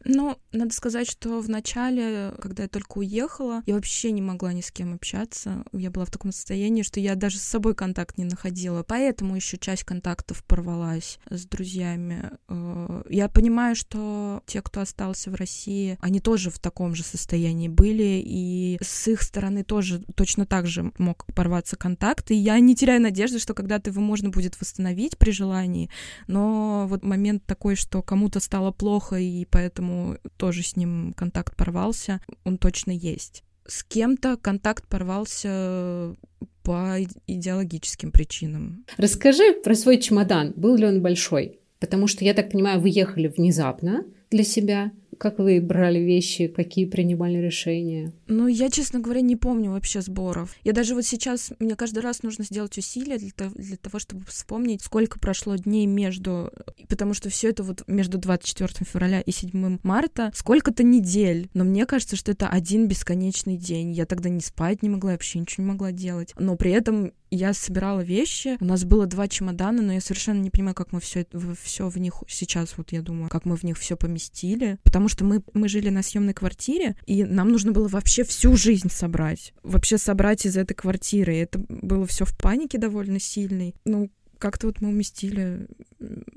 Ну, 0.07 0.37
надо 0.53 0.73
сказать, 0.73 1.09
что 1.09 1.41
в 1.41 1.49
начале, 1.49 2.33
когда 2.41 2.63
я 2.63 2.69
только 2.69 2.99
уехала, 2.99 3.61
я 3.65 3.75
вообще 3.75 4.11
не 4.11 4.21
могла 4.21 4.53
ни 4.53 4.61
с 4.61 4.71
кем 4.71 4.93
общаться. 4.93 5.65
Я 5.73 5.91
была 5.91 6.05
в 6.05 6.11
таком 6.11 6.31
состоянии, 6.31 6.81
что 6.81 7.01
я 7.01 7.15
даже 7.15 7.37
с 7.37 7.43
собой 7.43 7.75
контакт 7.75 8.17
не 8.17 8.23
находила. 8.23 8.83
Поэтому 8.83 9.35
еще 9.35 9.57
часть 9.57 9.83
контактов 9.83 10.43
порвалась 10.45 11.19
с 11.29 11.45
друзьями. 11.45 12.31
Э, 12.47 13.03
я 13.09 13.27
понимаю, 13.27 13.75
что 13.75 14.41
те, 14.45 14.61
кто 14.61 14.81
остался 14.81 15.29
в 15.29 15.35
России, 15.35 15.97
они 15.99 16.21
тоже 16.21 16.51
в 16.51 16.59
таком 16.59 16.95
же 16.95 17.03
состоянии 17.03 17.67
были, 17.67 18.23
и 18.25 18.77
с 18.81 19.09
их 19.09 19.21
стороны 19.21 19.63
тоже 19.63 20.03
точно 20.15 20.45
так 20.45 20.67
же 20.67 20.93
мог 20.97 21.25
порваться 21.35 21.75
контакт. 21.75 22.31
И 22.31 22.35
я 22.35 22.57
не 22.59 22.75
теряю 22.75 23.01
надежды, 23.01 23.39
что 23.39 23.53
когда-то 23.53 23.89
его 23.89 24.01
можно 24.01 24.29
будет 24.29 24.59
восстановить 24.59 25.17
при 25.17 25.31
желании. 25.31 25.89
Но 26.27 26.87
вот 26.87 27.03
момент 27.03 27.45
такой, 27.45 27.75
что 27.75 28.01
кому-то 28.01 28.39
стало 28.39 28.71
плохо, 28.71 29.17
и 29.17 29.43
поэтому 29.45 29.96
тоже 30.37 30.63
с 30.63 30.75
ним 30.75 31.13
контакт 31.15 31.55
порвался, 31.55 32.21
он 32.43 32.57
точно 32.57 32.91
есть. 32.91 33.43
С 33.67 33.83
кем-то 33.83 34.37
контакт 34.37 34.87
порвался 34.87 36.15
по 36.63 36.97
идеологическим 37.27 38.11
причинам. 38.11 38.85
Расскажи 38.97 39.53
про 39.63 39.75
свой 39.75 39.99
чемодан. 39.99 40.53
Был 40.55 40.75
ли 40.75 40.85
он 40.85 41.01
большой? 41.01 41.59
Потому 41.79 42.07
что, 42.07 42.25
я 42.25 42.33
так 42.33 42.51
понимаю, 42.51 42.79
вы 42.79 42.89
ехали 42.89 43.27
внезапно 43.27 44.03
для 44.31 44.43
себя. 44.43 44.91
Как 45.17 45.39
вы 45.39 45.59
брали 45.61 45.99
вещи, 45.99 46.47
какие 46.47 46.85
принимали 46.85 47.37
решения? 47.37 48.13
Ну, 48.27 48.47
я, 48.47 48.69
честно 48.69 48.99
говоря, 48.99 49.21
не 49.21 49.35
помню 49.35 49.71
вообще 49.71 50.01
сборов. 50.01 50.55
Я 50.63 50.73
даже 50.73 50.95
вот 50.95 51.05
сейчас, 51.05 51.51
мне 51.59 51.75
каждый 51.75 51.99
раз 51.99 52.23
нужно 52.23 52.43
сделать 52.43 52.77
усилия 52.77 53.17
для 53.17 53.31
того, 53.31 53.51
для 53.55 53.77
того 53.77 53.99
чтобы 53.99 54.25
вспомнить, 54.25 54.83
сколько 54.83 55.19
прошло 55.19 55.55
дней 55.55 55.85
между... 55.85 56.51
Потому 56.87 57.13
что 57.13 57.29
все 57.29 57.49
это 57.49 57.63
вот 57.63 57.83
между 57.87 58.17
24 58.17 58.85
февраля 58.85 59.21
и 59.21 59.31
7 59.31 59.79
марта, 59.83 60.31
сколько-то 60.35 60.83
недель. 60.83 61.49
Но 61.53 61.63
мне 61.63 61.85
кажется, 61.85 62.15
что 62.15 62.31
это 62.31 62.47
один 62.47 62.87
бесконечный 62.87 63.57
день. 63.57 63.91
Я 63.91 64.05
тогда 64.05 64.29
не 64.29 64.41
спать 64.41 64.83
не 64.83 64.89
могла, 64.89 65.11
вообще 65.11 65.39
ничего 65.39 65.63
не 65.63 65.71
могла 65.71 65.91
делать. 65.91 66.33
Но 66.37 66.55
при 66.55 66.71
этом 66.71 67.11
я 67.29 67.53
собирала 67.53 68.01
вещи, 68.01 68.57
у 68.59 68.65
нас 68.65 68.83
было 68.83 69.05
два 69.05 69.27
чемодана, 69.27 69.81
но 69.81 69.93
я 69.93 70.01
совершенно 70.01 70.39
не 70.39 70.49
понимаю, 70.49 70.75
как 70.75 70.91
мы 70.91 70.99
все 70.99 71.25
все 71.61 71.89
в 71.89 71.97
них 71.97 72.23
сейчас 72.27 72.77
вот 72.77 72.91
я 72.91 73.01
думаю, 73.01 73.29
как 73.29 73.45
мы 73.45 73.55
в 73.55 73.63
них 73.63 73.77
все 73.77 73.95
поместили, 73.97 74.77
потому 74.83 75.09
что 75.09 75.25
мы 75.25 75.43
мы 75.53 75.67
жили 75.67 75.89
на 75.89 76.03
съемной 76.03 76.33
квартире 76.33 76.95
и 77.05 77.23
нам 77.23 77.49
нужно 77.49 77.71
было 77.71 77.87
вообще 77.87 78.23
всю 78.23 78.55
жизнь 78.55 78.89
собрать, 78.89 79.53
вообще 79.63 79.97
собрать 79.97 80.45
из 80.45 80.57
этой 80.57 80.73
квартиры. 80.73 81.35
И 81.35 81.39
это 81.39 81.59
было 81.69 82.05
все 82.05 82.25
в 82.25 82.37
панике 82.37 82.77
довольно 82.77 83.19
сильной. 83.19 83.75
Ну 83.85 84.09
как-то 84.37 84.67
вот 84.67 84.81
мы 84.81 84.89
уместили, 84.89 85.67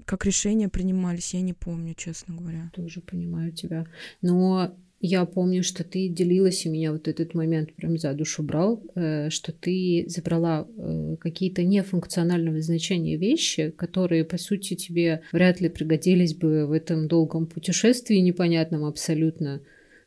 как 0.04 0.24
решения 0.24 0.68
принимались, 0.68 1.34
я 1.34 1.40
не 1.40 1.52
помню, 1.52 1.94
честно 1.94 2.34
говоря. 2.34 2.70
Тоже 2.74 3.00
понимаю 3.00 3.52
тебя. 3.52 3.86
Но 4.22 4.74
Я 5.02 5.24
помню, 5.24 5.62
что 5.62 5.82
ты 5.82 6.08
делилась, 6.08 6.66
и 6.66 6.68
меня 6.68 6.92
вот 6.92 7.08
этот 7.08 7.32
момент 7.32 7.72
прям 7.72 7.96
за 7.96 8.12
душу 8.12 8.42
брал, 8.42 8.84
э, 8.94 9.30
что 9.30 9.50
ты 9.50 10.04
забрала 10.08 10.68
э, 10.76 11.16
какие-то 11.18 11.62
нефункционального 11.62 12.60
значения 12.60 13.16
вещи, 13.16 13.70
которые, 13.70 14.26
по 14.26 14.36
сути, 14.36 14.74
тебе 14.74 15.22
вряд 15.32 15.58
ли 15.62 15.70
пригодились 15.70 16.34
бы 16.34 16.66
в 16.66 16.72
этом 16.72 17.08
долгом 17.08 17.46
путешествии, 17.46 18.16
непонятном 18.16 18.84
абсолютно, 18.84 19.62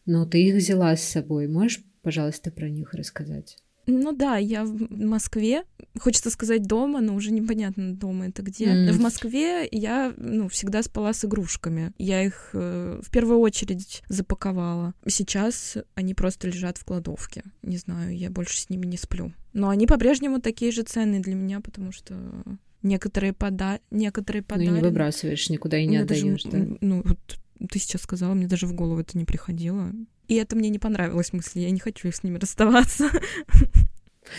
но 0.06 0.28
ты 0.28 0.44
их 0.44 0.56
взяла 0.56 0.96
с 0.96 1.04
собой. 1.04 1.48
Можешь, 1.48 1.84
пожалуйста, 2.04 2.52
про 2.52 2.70
них 2.70 2.94
рассказать? 2.94 3.63
Ну 3.86 4.14
да, 4.14 4.38
я 4.38 4.64
в 4.64 4.90
Москве, 4.92 5.64
хочется 6.00 6.30
сказать 6.30 6.64
дома, 6.64 7.02
но 7.02 7.16
уже 7.16 7.32
непонятно 7.32 7.94
дома 7.94 8.28
это 8.28 8.42
где. 8.42 8.66
Mm. 8.66 8.92
В 8.94 9.02
Москве 9.02 9.68
я 9.72 10.14
ну, 10.18 10.48
всегда 10.48 10.84
спала 10.84 11.14
с 11.14 11.26
игрушками. 11.26 11.92
Я 11.98 12.24
их 12.24 12.52
э, 12.54 13.02
в 13.04 13.12
первую 13.12 13.40
очередь 13.40 14.04
запаковала. 14.08 14.94
Сейчас 15.06 15.78
они 15.96 16.14
просто 16.14 16.48
лежат 16.48 16.78
в 16.78 16.86
кладовке. 16.86 17.44
Не 17.62 17.78
знаю, 17.78 18.16
я 18.18 18.30
больше 18.30 18.60
с 18.60 18.70
ними 18.70 18.86
не 18.86 18.98
сплю. 18.98 19.34
Но 19.52 19.70
они 19.70 19.86
по-прежнему 19.86 20.40
такие 20.40 20.72
же 20.72 20.84
ценные 20.84 21.20
для 21.20 21.36
меня, 21.36 21.60
потому 21.60 21.92
что 21.92 22.16
некоторые 22.84 23.34
пода... 23.34 23.80
некоторые 23.92 24.44
подарки. 24.44 24.70
Ну 24.70 24.78
и 24.78 24.80
не 24.80 24.84
выбрасываешь 24.84 25.50
никуда 25.50 25.78
и 25.78 25.88
не 25.88 25.98
отдаешь, 25.98 26.44
да? 26.44 26.66
Ну, 26.80 27.02
вот 27.04 27.20
ты 27.70 27.80
сейчас 27.80 28.02
сказала, 28.02 28.34
мне 28.34 28.48
даже 28.48 28.66
в 28.66 28.74
голову 28.74 29.00
это 29.02 29.18
не 29.18 29.26
приходило. 29.26 29.92
И 30.28 30.36
это 30.36 30.56
мне 30.56 30.70
не 30.70 30.80
понравилось 30.80 31.34
мысли, 31.34 31.62
я 31.62 31.72
не 31.72 31.80
хочу 31.80 32.12
с 32.12 32.24
ними 32.24 32.38
расставаться. 32.38 33.10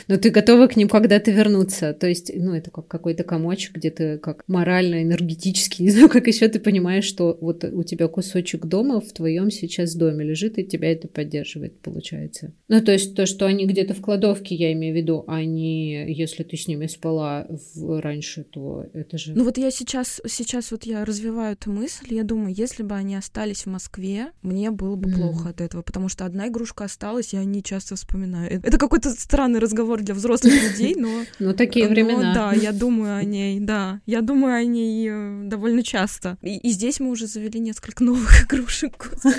Но 0.08 0.16
ты 0.16 0.30
готова 0.30 0.66
к 0.66 0.76
ним 0.76 0.88
когда-то 0.88 1.30
вернуться. 1.30 1.92
То 1.92 2.06
есть, 2.06 2.30
ну, 2.34 2.54
это 2.54 2.70
как 2.70 2.88
какой-то 2.88 3.24
комочек, 3.24 3.76
где 3.76 3.90
ты 3.90 4.18
как 4.18 4.44
морально, 4.46 5.02
энергетически, 5.02 5.82
не 5.84 5.90
знаю, 5.90 6.08
как 6.08 6.26
еще 6.26 6.48
ты 6.48 6.58
понимаешь, 6.58 7.04
что 7.04 7.36
вот 7.40 7.64
у 7.64 7.82
тебя 7.82 8.08
кусочек 8.08 8.66
дома 8.66 9.00
в 9.00 9.12
твоем 9.12 9.50
сейчас 9.50 9.94
доме 9.94 10.24
лежит, 10.24 10.58
и 10.58 10.64
тебя 10.64 10.92
это 10.92 11.08
поддерживает, 11.08 11.80
получается. 11.80 12.52
Ну, 12.68 12.80
то 12.80 12.92
есть 12.92 13.14
то, 13.14 13.26
что 13.26 13.46
они 13.46 13.66
где-то 13.66 13.94
в 13.94 14.00
кладовке, 14.00 14.54
я 14.54 14.72
имею 14.72 14.94
в 14.94 14.96
виду, 14.96 15.24
а 15.26 15.44
не 15.44 16.12
если 16.12 16.42
ты 16.42 16.56
с 16.56 16.68
ними 16.68 16.86
спала 16.86 17.46
в... 17.48 18.00
раньше, 18.00 18.44
то 18.44 18.86
это 18.92 19.18
же... 19.18 19.34
Ну 19.34 19.44
вот 19.44 19.58
я 19.58 19.70
сейчас, 19.70 20.20
сейчас 20.26 20.70
вот 20.70 20.84
я 20.84 21.04
развиваю 21.04 21.54
эту 21.54 21.70
мысль, 21.70 22.14
я 22.14 22.24
думаю, 22.24 22.54
если 22.54 22.82
бы 22.82 22.94
они 22.94 23.16
остались 23.16 23.62
в 23.62 23.66
Москве, 23.66 24.28
мне 24.42 24.70
было 24.70 24.96
бы 24.96 25.10
mm. 25.10 25.14
плохо 25.14 25.48
от 25.50 25.60
этого, 25.60 25.82
потому 25.82 26.08
что 26.08 26.24
одна 26.24 26.48
игрушка 26.48 26.84
осталась, 26.84 27.34
и 27.34 27.36
они 27.36 27.62
часто 27.62 27.96
вспоминаю. 27.96 28.60
Это 28.62 28.78
какой-то 28.78 29.10
странный 29.10 29.60
разговор 29.60 29.73
разговор 29.74 30.02
для 30.02 30.14
взрослых 30.14 30.54
людей, 30.54 30.94
но... 30.96 31.24
Ну, 31.38 31.52
такие 31.52 31.88
времена. 31.88 32.32
Да, 32.34 32.52
я 32.52 32.72
думаю 32.72 33.16
о 33.16 33.24
ней, 33.24 33.60
да. 33.60 34.00
Я 34.06 34.20
думаю 34.20 34.54
о 34.54 34.64
ней 34.64 35.08
э, 35.10 35.42
довольно 35.48 35.82
часто. 35.82 36.38
И 36.42 36.70
здесь 36.70 37.00
мы 37.00 37.10
уже 37.10 37.26
завели 37.26 37.60
несколько 37.60 38.04
новых 38.04 38.44
игрушек. 38.44 39.10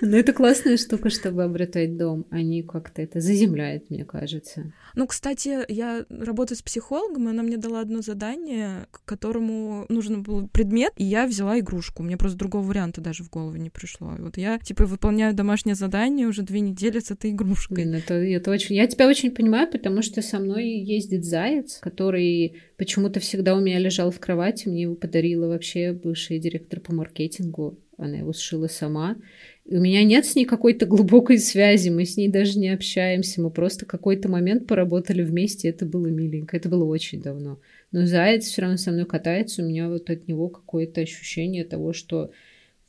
Ну, 0.00 0.16
это 0.16 0.32
классная 0.32 0.76
штука, 0.76 1.08
чтобы 1.08 1.44
обретать 1.44 1.96
дом. 1.96 2.26
Они 2.30 2.62
как-то 2.62 3.00
это 3.00 3.20
заземляют, 3.20 3.88
мне 3.88 4.04
кажется. 4.04 4.72
Ну, 4.94 5.06
кстати, 5.06 5.64
я 5.68 6.04
работаю 6.10 6.58
с 6.58 6.62
психологом, 6.62 7.28
и 7.28 7.30
она 7.30 7.42
мне 7.42 7.56
дала 7.56 7.80
одно 7.80 8.02
задание, 8.02 8.86
к 8.90 9.04
которому 9.04 9.86
нужен 9.88 10.22
был 10.22 10.48
предмет, 10.48 10.92
и 10.96 11.04
я 11.04 11.26
взяла 11.26 11.58
игрушку. 11.58 12.02
Мне 12.02 12.16
просто 12.16 12.38
другого 12.38 12.66
варианта 12.66 13.00
даже 13.00 13.24
в 13.24 13.30
голову 13.30 13.56
не 13.56 13.70
пришло. 13.70 14.14
И 14.18 14.20
вот 14.20 14.36
я, 14.36 14.58
типа, 14.58 14.84
выполняю 14.84 15.34
домашнее 15.34 15.74
задание 15.74 16.26
уже 16.26 16.42
две 16.42 16.60
недели 16.60 16.98
с 16.98 17.10
этой 17.10 17.30
игрушкой. 17.30 17.76
Блин, 17.76 17.94
это, 17.94 18.14
это 18.14 18.50
очень... 18.50 18.76
Я 18.76 18.86
тебя 18.86 19.08
очень 19.08 19.23
понимаю, 19.30 19.70
потому 19.70 20.02
что 20.02 20.22
со 20.22 20.38
мной 20.38 20.68
ездит 20.68 21.24
заяц, 21.24 21.78
который 21.80 22.56
почему-то 22.76 23.20
всегда 23.20 23.56
у 23.56 23.60
меня 23.60 23.78
лежал 23.78 24.10
в 24.10 24.20
кровати. 24.20 24.68
Мне 24.68 24.82
его 24.82 24.94
подарила 24.94 25.48
вообще 25.48 25.92
бывшая 25.92 26.38
директор 26.38 26.80
по 26.80 26.94
маркетингу. 26.94 27.78
Она 27.96 28.18
его 28.18 28.32
сшила 28.32 28.66
сама. 28.66 29.16
И 29.64 29.76
у 29.76 29.80
меня 29.80 30.04
нет 30.04 30.26
с 30.26 30.34
ней 30.34 30.44
какой-то 30.44 30.84
глубокой 30.84 31.38
связи, 31.38 31.88
мы 31.88 32.04
с 32.04 32.16
ней 32.16 32.28
даже 32.28 32.58
не 32.58 32.68
общаемся, 32.68 33.40
мы 33.40 33.50
просто 33.50 33.86
какой-то 33.86 34.28
момент 34.28 34.66
поработали 34.66 35.22
вместе, 35.22 35.68
это 35.68 35.86
было 35.86 36.08
миленько, 36.08 36.56
это 36.56 36.68
было 36.68 36.84
очень 36.84 37.22
давно. 37.22 37.60
Но 37.90 38.04
заяц 38.04 38.44
все 38.44 38.62
равно 38.62 38.76
со 38.76 38.90
мной 38.90 39.06
катается, 39.06 39.62
у 39.62 39.66
меня 39.66 39.88
вот 39.88 40.10
от 40.10 40.28
него 40.28 40.48
какое-то 40.48 41.00
ощущение 41.00 41.64
того, 41.64 41.94
что 41.94 42.30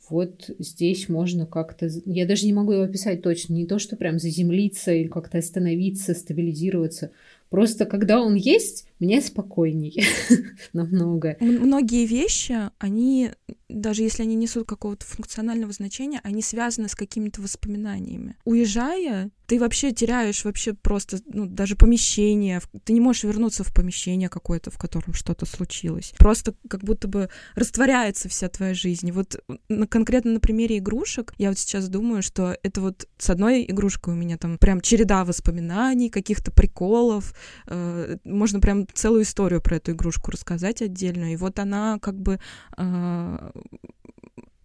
вот 0.08 0.50
здесь 0.58 1.08
можно 1.08 1.46
как-то... 1.46 1.88
Я 2.04 2.26
даже 2.26 2.46
не 2.46 2.52
могу 2.52 2.72
его 2.72 2.82
описать 2.84 3.22
точно. 3.22 3.54
Не 3.54 3.66
то, 3.66 3.78
что 3.78 3.96
прям 3.96 4.18
заземлиться 4.18 4.92
или 4.92 5.08
как-то 5.08 5.38
остановиться, 5.38 6.14
стабилизироваться. 6.14 7.10
Просто 7.50 7.86
когда 7.86 8.20
он 8.20 8.34
есть, 8.34 8.88
мне 8.98 9.20
спокойнее 9.20 10.04
намного. 10.72 11.36
Многие 11.40 12.06
вещи, 12.06 12.56
они, 12.78 13.30
даже 13.68 14.02
если 14.02 14.22
они 14.22 14.34
несут 14.34 14.68
какого-то 14.68 15.04
функционального 15.04 15.72
значения, 15.72 16.20
они 16.22 16.42
связаны 16.42 16.88
с 16.88 16.94
какими-то 16.94 17.42
воспоминаниями. 17.42 18.36
Уезжая, 18.44 19.30
ты 19.46 19.58
вообще 19.60 19.92
теряешь 19.92 20.44
вообще 20.44 20.74
просто, 20.74 21.18
ну, 21.26 21.46
даже 21.46 21.76
помещение. 21.76 22.60
Ты 22.84 22.92
не 22.92 23.00
можешь 23.00 23.24
вернуться 23.24 23.64
в 23.64 23.72
помещение 23.72 24.28
какое-то, 24.28 24.70
в 24.70 24.78
котором 24.78 25.14
что-то 25.14 25.46
случилось. 25.46 26.12
Просто 26.18 26.54
как 26.68 26.82
будто 26.82 27.08
бы 27.08 27.28
растворяется 27.54 28.28
вся 28.28 28.48
твоя 28.48 28.74
жизнь. 28.74 29.10
Вот 29.12 29.42
на, 29.68 29.86
конкретно 29.86 30.32
на 30.32 30.40
примере 30.40 30.78
игрушек 30.78 31.32
я 31.38 31.48
вот 31.48 31.58
сейчас 31.58 31.88
думаю, 31.88 32.22
что 32.22 32.56
это 32.62 32.80
вот 32.80 33.08
с 33.18 33.30
одной 33.30 33.64
игрушкой 33.68 34.14
у 34.14 34.16
меня 34.16 34.36
там 34.36 34.58
прям 34.58 34.80
череда 34.80 35.24
воспоминаний, 35.24 36.10
каких-то 36.10 36.50
приколов. 36.50 37.34
Э, 37.66 38.16
можно 38.24 38.60
прям 38.60 38.86
целую 38.94 39.22
историю 39.22 39.60
про 39.60 39.76
эту 39.76 39.92
игрушку 39.92 40.30
рассказать 40.30 40.82
отдельно. 40.82 41.32
И 41.32 41.36
вот 41.36 41.58
она 41.58 41.98
как 42.00 42.20
бы 42.20 42.40
э, 42.76 43.50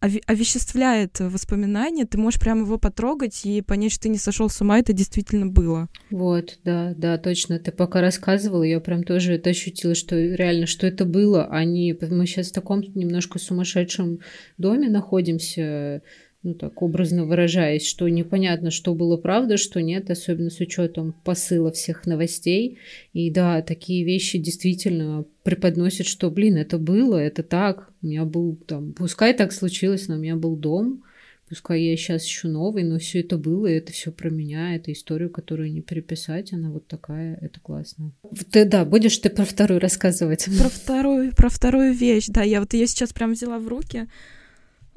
овеществляет 0.02 1.20
воспоминания, 1.20 2.06
ты 2.06 2.18
можешь 2.18 2.40
прямо 2.40 2.62
его 2.62 2.80
потрогать 2.80 3.46
и 3.46 3.62
понять, 3.62 3.92
что 3.92 4.04
ты 4.04 4.10
не 4.10 4.18
сошел 4.18 4.50
с 4.50 4.60
ума, 4.60 4.80
это 4.80 4.94
действительно 4.94 5.46
было. 5.46 5.90
Вот, 6.10 6.58
да, 6.64 6.94
да, 6.98 7.20
точно. 7.20 7.60
Ты 7.60 7.72
пока 7.72 8.02
рассказывала, 8.02 8.64
я 8.64 8.80
прям 8.80 9.04
тоже 9.04 9.36
это 9.36 9.52
ощутила, 9.52 9.94
что 9.94 10.16
реально, 10.16 10.66
что 10.66 10.88
это 10.88 11.06
было, 11.06 11.46
а 11.46 11.64
не... 11.66 11.96
Мы 12.02 12.26
сейчас 12.26 12.50
в 12.50 12.54
таком 12.54 12.82
немножко 12.82 13.38
сумасшедшем 13.38 14.22
доме 14.58 14.90
находимся, 14.90 16.02
ну 16.44 16.56
так 16.56 16.82
образно 16.82 17.26
выражаясь, 17.26 17.86
что 17.86 18.10
непонятно, 18.10 18.72
что 18.72 18.96
было 18.96 19.18
правда, 19.18 19.58
что 19.58 19.82
нет, 19.82 20.10
особенно 20.10 20.50
с 20.50 20.60
учетом 20.60 21.14
посыла 21.24 21.72
всех 21.72 22.06
новостей. 22.06 22.80
И 23.14 23.30
да, 23.30 23.62
такие 23.62 24.04
вещи 24.04 24.40
действительно 24.40 25.26
преподносят, 25.44 26.08
что, 26.08 26.32
блин, 26.32 26.58
это 26.58 26.78
было, 26.78 27.18
это 27.18 27.44
так, 27.44 27.92
у 28.02 28.08
меня 28.08 28.26
был 28.26 28.56
там, 28.56 28.94
пускай 28.94 29.34
так 29.34 29.52
случилось, 29.52 30.08
но 30.08 30.16
у 30.16 30.20
меня 30.20 30.36
был 30.36 30.56
дом, 30.56 31.04
пускай 31.48 31.84
я 31.84 31.96
сейчас 31.96 32.26
еще 32.26 32.48
новый, 32.48 32.84
но 32.84 32.98
все 32.98 33.20
это 33.20 33.38
было, 33.38 33.68
и 33.68 33.74
это 33.74 33.92
все 33.92 34.12
про 34.12 34.30
меня, 34.30 34.76
это 34.76 34.92
историю, 34.92 35.30
которую 35.30 35.72
не 35.72 35.82
переписать, 35.82 36.54
она 36.54 36.72
вот 36.72 36.88
такая, 36.88 37.38
это 37.42 37.60
классно. 37.60 38.14
Ты, 38.52 38.66
да, 38.66 38.84
будешь 38.84 39.18
ты 39.18 39.30
про 39.30 39.46
вторую 39.46 39.80
рассказывать? 39.80 40.46
Про 40.58 40.70
вторую, 40.70 41.36
про 41.36 41.50
вторую 41.50 41.94
вещь, 41.94 42.28
да, 42.30 42.42
я 42.42 42.62
вот 42.62 42.74
ее 42.74 42.88
сейчас 42.88 43.14
прям 43.14 43.34
взяла 43.34 43.60
в 43.60 43.68
руки, 43.68 44.08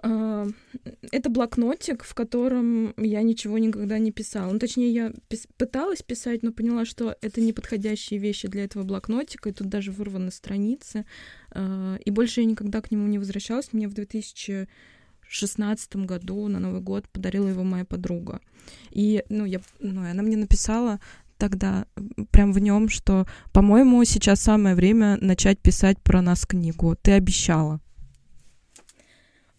это 0.05 1.31
блокнотик, 1.31 2.05
в 2.05 2.15
котором 2.15 2.93
я 2.99 3.23
ничего 3.23 3.57
никогда 3.59 3.99
не 3.99 4.13
писала. 4.13 4.53
Ну, 4.53 4.59
точнее, 4.59 4.93
я 4.93 5.13
пис- 5.31 5.49
пыталась 5.57 6.03
писать, 6.03 6.43
но 6.43 6.53
поняла, 6.53 6.85
что 6.85 7.17
это 7.23 7.41
неподходящие 7.41 8.21
вещи 8.21 8.49
для 8.49 8.65
этого 8.65 8.83
блокнотика, 8.83 9.49
и 9.49 9.53
тут 9.53 9.69
даже 9.69 9.93
вырваны 9.93 10.31
страницы. 10.31 11.07
А, 11.51 11.97
и 12.05 12.11
больше 12.11 12.43
я 12.43 12.47
никогда 12.47 12.83
к 12.83 12.91
нему 12.91 13.07
не 13.07 13.19
возвращалась. 13.19 13.73
Мне 13.73 13.89
в 13.89 13.95
2016 13.95 15.97
году 15.97 16.49
на 16.49 16.59
Новый 16.59 16.83
год 16.83 17.09
подарила 17.09 17.49
его 17.49 17.65
моя 17.65 17.87
подруга. 17.87 18.43
И, 18.91 19.25
ну, 19.31 19.47
я, 19.47 19.63
ну, 19.81 20.03
она 20.03 20.23
мне 20.23 20.37
написала 20.37 21.01
тогда 21.39 21.87
прям 22.31 22.53
в 22.53 22.59
нем, 22.59 22.91
что, 22.91 23.27
по-моему, 23.53 24.05
сейчас 24.05 24.41
самое 24.41 24.75
время 24.75 25.17
начать 25.21 25.59
писать 25.61 25.99
про 26.03 26.21
нас 26.21 26.45
книгу. 26.45 26.95
Ты 27.01 27.13
обещала. 27.13 27.81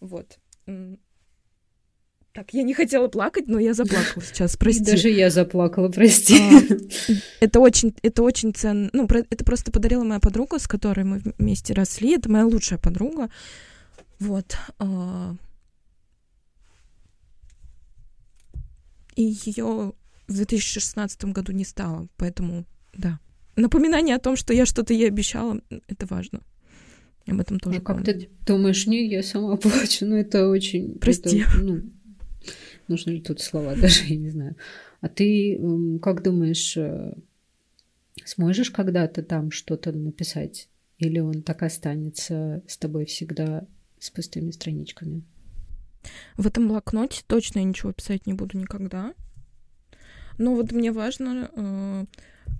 Вот. 0.00 0.38
Так, 2.36 2.52
я 2.52 2.62
не 2.64 2.74
хотела 2.74 3.08
плакать, 3.08 3.48
но 3.48 3.58
я 3.58 3.72
заплакала 3.72 4.22
сейчас, 4.22 4.58
прости. 4.58 4.84
Даже 4.84 5.08
я 5.08 5.30
заплакала, 5.30 5.88
прости. 5.88 6.36
А, 6.36 7.12
это 7.40 7.60
очень, 7.60 7.94
это 8.02 8.22
очень 8.22 8.52
ценно. 8.52 8.90
Ну, 8.92 9.06
это 9.06 9.42
просто 9.42 9.72
подарила 9.72 10.04
моя 10.04 10.20
подруга, 10.20 10.58
с 10.58 10.68
которой 10.68 11.04
мы 11.04 11.22
вместе 11.38 11.72
росли. 11.72 12.14
Это 12.14 12.30
моя 12.30 12.44
лучшая 12.44 12.78
подруга. 12.78 13.30
Вот. 14.18 14.58
А, 14.78 15.34
и 19.14 19.22
ее 19.22 19.94
в 20.28 20.34
2016 20.34 21.24
году 21.26 21.52
не 21.52 21.64
стало, 21.64 22.06
поэтому, 22.18 22.66
да. 22.92 23.18
Напоминание 23.56 24.16
о 24.16 24.20
том, 24.20 24.36
что 24.36 24.52
я 24.52 24.66
что-то 24.66 24.92
ей 24.92 25.08
обещала, 25.08 25.58
это 25.88 26.04
важно. 26.04 26.42
Об 27.26 27.40
этом 27.40 27.58
тоже. 27.58 27.78
А 27.78 27.80
как 27.80 28.04
ты 28.04 28.28
думаешь, 28.46 28.86
не, 28.86 29.08
я 29.08 29.22
сама 29.22 29.56
плачу, 29.56 30.06
ну 30.06 30.16
это 30.16 30.48
очень... 30.48 30.98
Прости. 30.98 31.40
Это, 31.40 31.58
ну, 31.58 31.82
нужны 32.88 33.12
ли 33.12 33.20
тут 33.20 33.40
слова, 33.40 33.74
даже 33.74 34.04
я 34.06 34.16
не 34.16 34.30
знаю. 34.30 34.56
А 35.00 35.08
ты 35.08 35.60
как 36.02 36.22
думаешь, 36.22 36.76
э, 36.76 37.14
сможешь 38.24 38.70
когда-то 38.70 39.22
там 39.22 39.50
что-то 39.50 39.92
написать? 39.92 40.68
Или 40.98 41.18
он 41.18 41.42
так 41.42 41.62
останется 41.62 42.62
с 42.66 42.78
тобой 42.78 43.04
всегда 43.04 43.66
с 43.98 44.10
пустыми 44.10 44.50
страничками? 44.50 45.22
В 46.36 46.46
этом 46.46 46.68
блокноте 46.68 47.22
точно 47.26 47.58
я 47.58 47.64
ничего 47.64 47.92
писать 47.92 48.26
не 48.26 48.32
буду 48.32 48.58
никогда. 48.58 49.14
Но 50.38 50.54
вот 50.54 50.72
мне 50.72 50.92
важно 50.92 51.50
э, 51.54 52.04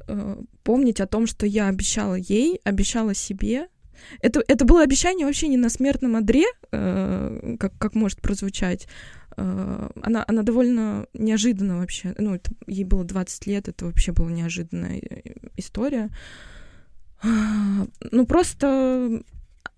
э, 0.09 0.43
помнить 0.63 1.01
о 1.01 1.07
том, 1.07 1.27
что 1.27 1.47
я 1.47 1.69
обещала 1.69 2.15
ей, 2.15 2.61
обещала 2.65 3.15
себе. 3.15 3.69
Это, 4.21 4.43
это 4.47 4.65
было 4.65 4.83
обещание 4.83 5.27
вообще 5.27 5.49
не 5.49 5.57
на 5.57 5.69
смертном 5.69 6.17
одре, 6.17 6.45
э, 6.73 7.57
как, 7.59 7.73
как 7.79 7.95
может 7.95 8.21
прозвучать. 8.21 8.87
Э, 9.37 9.89
она, 10.03 10.25
она 10.27 10.43
довольно 10.43 11.07
неожиданно 11.13 11.79
вообще. 11.79 12.15
Ну, 12.19 12.35
это, 12.35 12.51
ей 12.67 12.85
было 12.85 13.05
20 13.05 13.47
лет, 13.47 13.69
это 13.69 13.87
вообще 13.87 14.13
была 14.13 14.31
неожиданная 14.31 14.99
э, 14.99 15.33
история. 15.57 16.11
Ну, 17.23 18.27
просто 18.27 19.23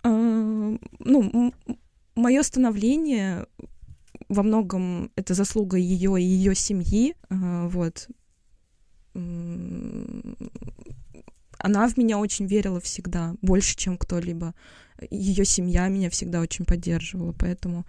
э, 0.03 0.77
ну, 0.99 1.53
мое 2.15 2.43
становление 2.43 3.45
во 4.27 4.43
многом 4.43 5.11
это 5.15 5.33
заслуга 5.33 5.77
ее 5.77 6.21
и 6.21 6.23
ее 6.23 6.53
семьи. 6.53 7.15
Вот. 7.29 8.07
Она 11.59 11.87
в 11.87 11.97
меня 11.97 12.17
очень 12.17 12.47
верила 12.47 12.79
всегда, 12.79 13.35
больше, 13.41 13.75
чем 13.75 13.97
кто-либо. 13.97 14.55
Ее 15.09 15.45
семья 15.45 15.87
меня 15.87 16.09
всегда 16.09 16.41
очень 16.41 16.65
поддерживала, 16.65 17.33
поэтому 17.33 17.85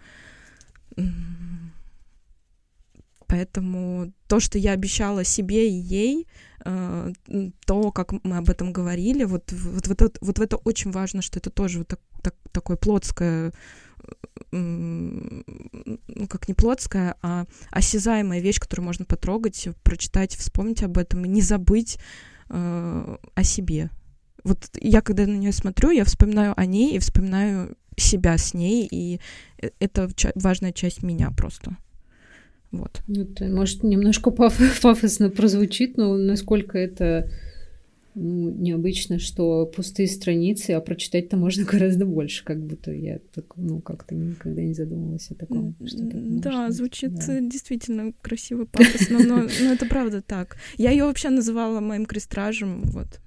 Поэтому 3.30 4.12
то, 4.26 4.40
что 4.40 4.58
я 4.58 4.72
обещала 4.72 5.22
себе 5.22 5.70
и 5.70 5.72
ей, 5.72 6.26
э, 6.64 7.12
то, 7.64 7.92
как 7.92 8.12
мы 8.24 8.36
об 8.36 8.50
этом 8.50 8.72
говорили, 8.72 9.22
вот, 9.22 9.52
вот, 9.52 9.86
вот, 9.86 10.18
вот 10.20 10.38
в 10.38 10.42
это 10.42 10.56
очень 10.56 10.90
важно, 10.90 11.22
что 11.22 11.38
это 11.38 11.48
тоже 11.48 11.78
вот 11.78 11.88
так, 11.88 12.00
так, 12.24 12.34
такое 12.50 12.76
плотское, 12.76 13.52
ну, 14.50 15.44
как 16.28 16.48
не 16.48 16.54
плотская, 16.54 17.14
а 17.22 17.46
осязаемая 17.70 18.40
вещь, 18.40 18.58
которую 18.58 18.86
можно 18.86 19.04
потрогать, 19.04 19.68
прочитать, 19.84 20.34
вспомнить 20.34 20.82
об 20.82 20.98
этом 20.98 21.24
и 21.24 21.28
не 21.28 21.40
забыть 21.40 21.98
э, 22.50 23.16
о 23.34 23.44
себе. 23.44 23.90
Вот 24.44 24.70
я, 24.80 25.00
когда 25.00 25.26
на 25.26 25.36
нее 25.36 25.52
смотрю, 25.52 25.90
я 25.90 26.04
вспоминаю 26.04 26.54
о 26.56 26.66
ней 26.66 26.96
и 26.96 26.98
вспоминаю 26.98 27.76
себя 27.96 28.38
с 28.38 28.54
ней, 28.54 28.86
и 28.90 29.20
э, 29.62 29.70
это 29.78 30.08
важная 30.34 30.72
часть 30.72 31.02
меня 31.02 31.30
просто. 31.30 31.76
Вот. 32.70 33.02
Это, 33.08 33.46
может, 33.46 33.82
немножко 33.82 34.30
паф- 34.30 34.80
пафосно 34.82 35.30
прозвучит, 35.30 35.96
но 35.96 36.16
насколько 36.16 36.78
это 36.78 37.30
ну, 38.14 38.50
необычно, 38.50 39.18
что 39.18 39.66
пустые 39.66 40.08
страницы, 40.08 40.72
а 40.72 40.80
прочитать-то 40.80 41.36
можно 41.36 41.64
гораздо 41.70 42.06
больше, 42.06 42.44
как 42.44 42.64
будто 42.64 42.92
я 42.92 43.18
так, 43.34 43.56
ну, 43.56 43.80
как-то 43.80 44.14
никогда 44.14 44.62
не 44.62 44.74
задумывалась 44.74 45.30
о 45.30 45.34
таком. 45.34 45.74
да, 45.78 46.66
быть. 46.66 46.76
звучит 46.76 47.14
да. 47.14 47.40
действительно 47.40 48.12
красиво, 48.20 48.64
пафосно, 48.64 49.18
но, 49.24 49.36
но 49.42 49.72
это 49.72 49.86
правда 49.86 50.22
так. 50.22 50.56
Я 50.76 50.90
ее 50.90 51.04
вообще 51.04 51.30
называла 51.30 51.80
моим 51.80 52.06
крестражем, 52.06 52.82
вот. 52.84 53.20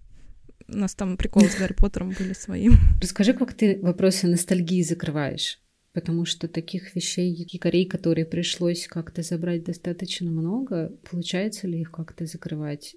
У 0.68 0.78
нас 0.78 0.96
там 0.96 1.18
приколы 1.18 1.48
с 1.50 1.58
Гарри 1.58 1.74
Поттером 1.74 2.14
были 2.18 2.34
своим. 2.34 2.74
Расскажи, 3.02 3.34
как 3.34 3.54
ты 3.54 3.80
вопросы 3.82 4.28
ностальгии 4.28 4.82
закрываешь 4.82 5.60
потому 5.94 6.26
что 6.26 6.48
таких 6.48 6.96
вещей, 6.96 7.32
якорей, 7.32 7.86
которые 7.86 8.26
пришлось 8.26 8.88
как-то 8.88 9.22
забрать 9.22 9.64
достаточно 9.64 10.30
много, 10.30 10.92
получается 11.10 11.68
ли 11.68 11.82
их 11.82 11.92
как-то 11.92 12.26
закрывать? 12.26 12.96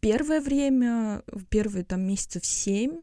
Первое 0.00 0.40
время, 0.40 1.22
в 1.26 1.44
первые 1.44 1.84
там 1.84 2.02
месяцев 2.02 2.44
семь, 2.44 3.00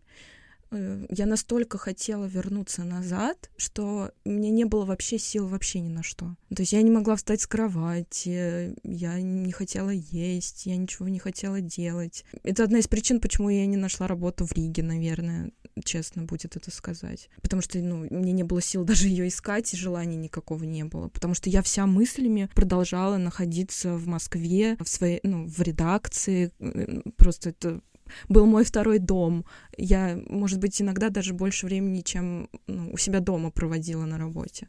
Э, 0.75 1.05
я 1.09 1.25
настолько 1.25 1.77
хотела 1.77 2.25
вернуться 2.25 2.83
назад, 2.83 3.49
что 3.57 4.11
мне 4.25 4.49
не 4.49 4.65
было 4.65 4.85
вообще 4.85 5.17
сил 5.17 5.47
вообще 5.47 5.79
ни 5.79 5.89
на 5.89 6.03
что. 6.03 6.35
То 6.53 6.61
есть 6.61 6.73
я 6.73 6.81
не 6.81 6.91
могла 6.91 7.15
встать 7.15 7.41
с 7.41 7.47
кровати, 7.47 8.75
я 8.83 9.21
не 9.21 9.51
хотела 9.51 9.89
есть, 9.89 10.65
я 10.65 10.75
ничего 10.75 11.07
не 11.07 11.19
хотела 11.19 11.61
делать. 11.61 12.25
Это 12.43 12.63
одна 12.63 12.79
из 12.79 12.87
причин, 12.87 13.19
почему 13.19 13.49
я 13.49 13.65
не 13.65 13.77
нашла 13.77 14.07
работу 14.07 14.45
в 14.45 14.51
Риге, 14.53 14.83
наверное, 14.83 15.51
честно 15.83 16.23
будет 16.23 16.55
это 16.55 16.71
сказать. 16.71 17.29
Потому 17.41 17.61
что, 17.61 17.79
ну, 17.79 18.07
мне 18.09 18.31
не 18.31 18.43
было 18.43 18.61
сил 18.61 18.83
даже 18.83 19.07
ее 19.07 19.27
искать, 19.27 19.73
и 19.73 19.77
желания 19.77 20.15
никакого 20.15 20.63
не 20.63 20.83
было. 20.85 21.09
Потому 21.09 21.33
что 21.33 21.49
я 21.49 21.61
вся 21.61 21.85
мыслями 21.85 22.49
продолжала 22.55 23.17
находиться 23.17 23.95
в 23.95 24.07
Москве, 24.07 24.77
в 24.79 24.87
своей, 24.87 25.19
ну, 25.23 25.47
в 25.47 25.61
редакции. 25.61 26.51
Просто 27.17 27.49
это 27.49 27.81
был 28.29 28.45
мой 28.45 28.63
второй 28.63 28.99
дом. 28.99 29.45
Я, 29.77 30.19
может 30.27 30.59
быть, 30.59 30.81
иногда 30.81 31.09
даже 31.09 31.33
больше 31.33 31.65
времени, 31.65 32.01
чем 32.01 32.49
ну, 32.67 32.91
у 32.91 32.97
себя 32.97 33.19
дома 33.19 33.51
проводила 33.51 34.05
на 34.05 34.17
работе. 34.17 34.67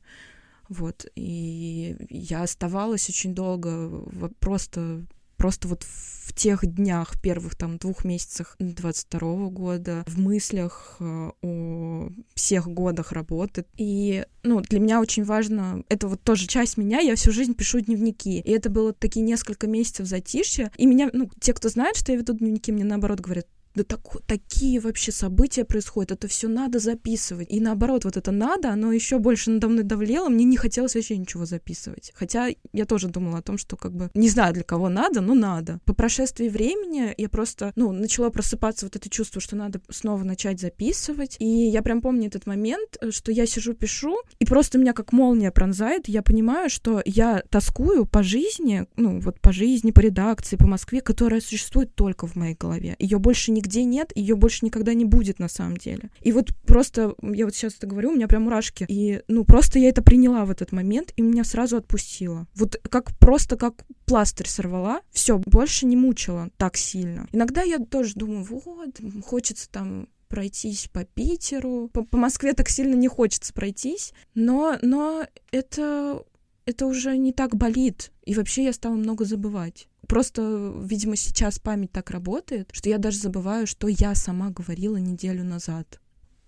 Вот. 0.69 1.07
И 1.14 1.97
я 2.11 2.42
оставалась 2.42 3.09
очень 3.09 3.35
долго 3.35 4.03
просто 4.40 5.05
просто 5.37 5.68
вот 5.68 5.85
в 5.85 6.33
тех 6.33 6.66
днях, 6.66 7.20
первых 7.20 7.55
там 7.55 7.79
двух 7.79 8.05
месяцах 8.05 8.57
22 8.59 9.49
года, 9.49 10.03
в 10.07 10.18
мыслях 10.18 10.96
э, 10.99 11.31
о 11.40 12.11
всех 12.35 12.66
годах 12.68 13.12
работы. 13.12 13.64
И, 13.77 14.25
ну, 14.42 14.61
для 14.61 14.81
меня 14.81 15.01
очень 15.01 15.25
важно, 15.25 15.85
это 15.88 16.09
вот 16.09 16.22
тоже 16.22 16.46
часть 16.46 16.77
меня, 16.77 16.99
я 16.99 17.14
всю 17.14 17.31
жизнь 17.31 17.55
пишу 17.55 17.81
дневники. 17.81 18.40
И 18.40 18.51
это 18.51 18.70
было 18.70 18.92
такие 18.92 19.25
несколько 19.25 19.68
месяцев 19.68 20.07
затишья. 20.07 20.72
И 20.77 20.87
меня, 20.87 21.11
ну, 21.12 21.31
те, 21.40 21.55
кто 21.55 21.68
знает, 21.68 21.96
что 21.96 22.12
я 22.12 22.18
веду 22.18 22.35
дневники, 22.35 22.72
мне 22.72 22.85
наоборот 22.85 23.20
говорят, 23.20 23.46
да 23.77 23.85
так, 23.85 24.01
такие 24.27 24.81
вообще 24.81 25.12
события 25.12 25.65
происходят, 25.65 26.11
это 26.11 26.29
все 26.29 26.49
надо 26.49 26.79
записывать. 26.79 27.47
И 27.51 27.61
наоборот, 27.61 28.05
вот 28.05 28.17
это 28.17 28.33
надо, 28.33 28.71
оно 28.71 28.91
еще 28.91 29.19
больше 29.19 29.51
надо 29.51 29.69
мной 29.69 29.85
давлело, 29.85 30.29
мне 30.29 30.45
не 30.45 30.57
хотелось 30.57 30.95
вообще 30.95 31.19
ничего 31.19 31.45
записывать. 31.45 32.12
Хотя 32.15 32.49
я 32.73 32.87
тоже 32.87 33.09
думала 33.09 33.39
о 33.39 33.43
том, 33.43 33.59
что 33.59 33.77
как 33.77 33.95
бы 33.95 34.11
не 34.15 34.31
знаю 34.31 34.55
для 34.55 34.62
кого 34.62 34.89
надо, 34.89 35.21
но 35.21 35.35
надо. 35.35 35.79
По 35.85 35.93
прошествии 35.93 36.49
времени 36.49 37.15
я 37.19 37.29
просто, 37.29 37.73
ну, 37.77 37.93
начала 37.93 38.31
просыпаться 38.31 38.87
вот 38.87 38.97
это 38.97 39.11
чувство, 39.11 39.41
что 39.43 39.57
надо 39.57 39.81
снова 39.91 40.25
начать 40.25 40.59
записывать. 40.59 41.37
И 41.39 41.47
я 41.47 41.83
прям 41.83 42.01
помню 42.01 42.29
этот 42.29 42.47
момент, 42.47 42.97
э, 43.01 43.11
что 43.11 43.31
я 43.31 43.47
сижу, 43.47 43.75
пишу, 43.75 44.17
и 44.39 44.47
просто 44.47 44.79
меня 44.79 44.95
как 44.95 45.12
молния 45.12 45.51
пронзает, 45.51 46.09
я 46.09 46.23
понимаю, 46.23 46.71
что 46.71 47.03
я 47.05 47.43
тоскую 47.51 48.07
по 48.07 48.23
жизни, 48.23 48.87
ну, 48.97 49.21
вот 49.21 49.39
по 49.41 49.53
жизни, 49.53 49.91
по 49.91 50.01
редакции, 50.01 50.57
по 50.57 50.67
Москве, 50.67 51.03
которая 51.03 51.43
существует 51.43 51.95
только 51.95 52.27
в 52.27 52.37
моей 52.37 52.55
голове. 52.55 52.97
Ее 52.99 53.19
больше 53.19 53.53
не 53.53 53.61
нигде 53.66 53.85
нет, 53.85 54.12
ее 54.14 54.37
больше 54.37 54.64
никогда 54.64 54.94
не 54.94 55.05
будет 55.05 55.38
на 55.38 55.48
самом 55.48 55.76
деле. 55.76 56.11
И 56.22 56.33
вот 56.33 56.50
просто, 56.66 57.14
я 57.22 57.44
вот 57.44 57.55
сейчас 57.55 57.74
это 57.76 57.87
говорю, 57.87 58.11
у 58.11 58.14
меня 58.14 58.29
прям 58.29 58.44
мурашки. 58.44 58.87
И, 58.88 59.22
ну, 59.29 59.44
просто 59.44 59.79
я 59.79 59.88
это 59.88 60.02
приняла 60.02 60.44
в 60.44 60.50
этот 60.50 60.72
момент, 60.72 61.12
и 61.16 61.22
меня 61.22 61.44
сразу 61.44 61.76
отпустила. 61.76 62.46
Вот 62.55 62.76
как 62.88 63.16
просто 63.18 63.57
как 63.57 63.85
пластырь 64.05 64.46
сорвала, 64.46 65.00
все, 65.11 65.38
больше 65.38 65.87
не 65.87 65.96
мучила 65.96 66.50
так 66.57 66.76
сильно. 66.76 67.26
Иногда 67.33 67.62
я 67.62 67.79
тоже 67.79 68.14
думаю, 68.14 68.44
вот, 68.44 69.00
хочется 69.24 69.68
там 69.68 70.09
пройтись 70.29 70.88
по 70.92 71.05
Питеру. 71.05 71.90
По, 71.92 72.05
по 72.05 72.16
Москве 72.16 72.52
так 72.52 72.68
сильно 72.68 72.94
не 72.94 73.09
хочется 73.09 73.52
пройтись, 73.52 74.12
но, 74.35 74.76
но 74.83 75.26
это, 75.50 76.22
это 76.64 76.87
уже 76.87 77.16
не 77.16 77.33
так 77.33 77.57
болит. 77.57 78.12
И 78.24 78.35
вообще 78.35 78.64
я 78.64 78.72
стала 78.72 78.94
много 78.94 79.24
забывать. 79.24 79.88
Просто, 80.09 80.75
видимо, 80.85 81.16
сейчас 81.16 81.59
память 81.59 81.92
так 81.92 82.11
работает, 82.11 82.69
что 82.73 82.88
я 82.88 82.99
даже 82.99 83.19
забываю, 83.19 83.66
что 83.66 83.88
я 83.88 84.14
сама 84.14 84.51
говорила 84.51 84.97
неделю 84.97 85.45
назад. 85.45 86.01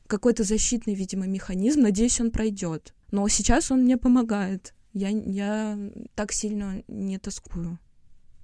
Какой-то 0.07 0.45
защитный, 0.45 0.95
видимо, 0.95 1.27
механизм. 1.27 1.83
Надеюсь, 1.83 2.21
он 2.21 2.31
пройдет. 2.31 2.95
Но 3.11 3.27
сейчас 3.29 3.71
он 3.71 3.83
мне 3.83 3.97
помогает. 3.97 4.75
Я, 4.93 5.09
я 5.09 5.79
так 6.15 6.33
сильно 6.33 6.83
не 6.89 7.19
тоскую. 7.19 7.79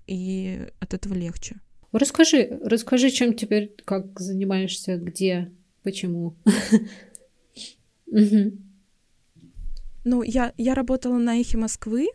И 0.06 0.68
от 0.80 0.94
этого 0.94 1.14
легче. 1.14 1.56
Расскажи, 1.92 2.58
расскажи, 2.62 3.10
чем 3.10 3.34
теперь, 3.34 3.74
как 3.84 4.18
занимаешься, 4.20 4.96
где, 4.96 5.52
почему. 5.82 6.36
Ну, 10.06 10.22
я, 10.22 10.52
я 10.58 10.74
работала 10.74 11.16
на 11.16 11.40
эхе 11.40 11.56
Москвы, 11.56 12.08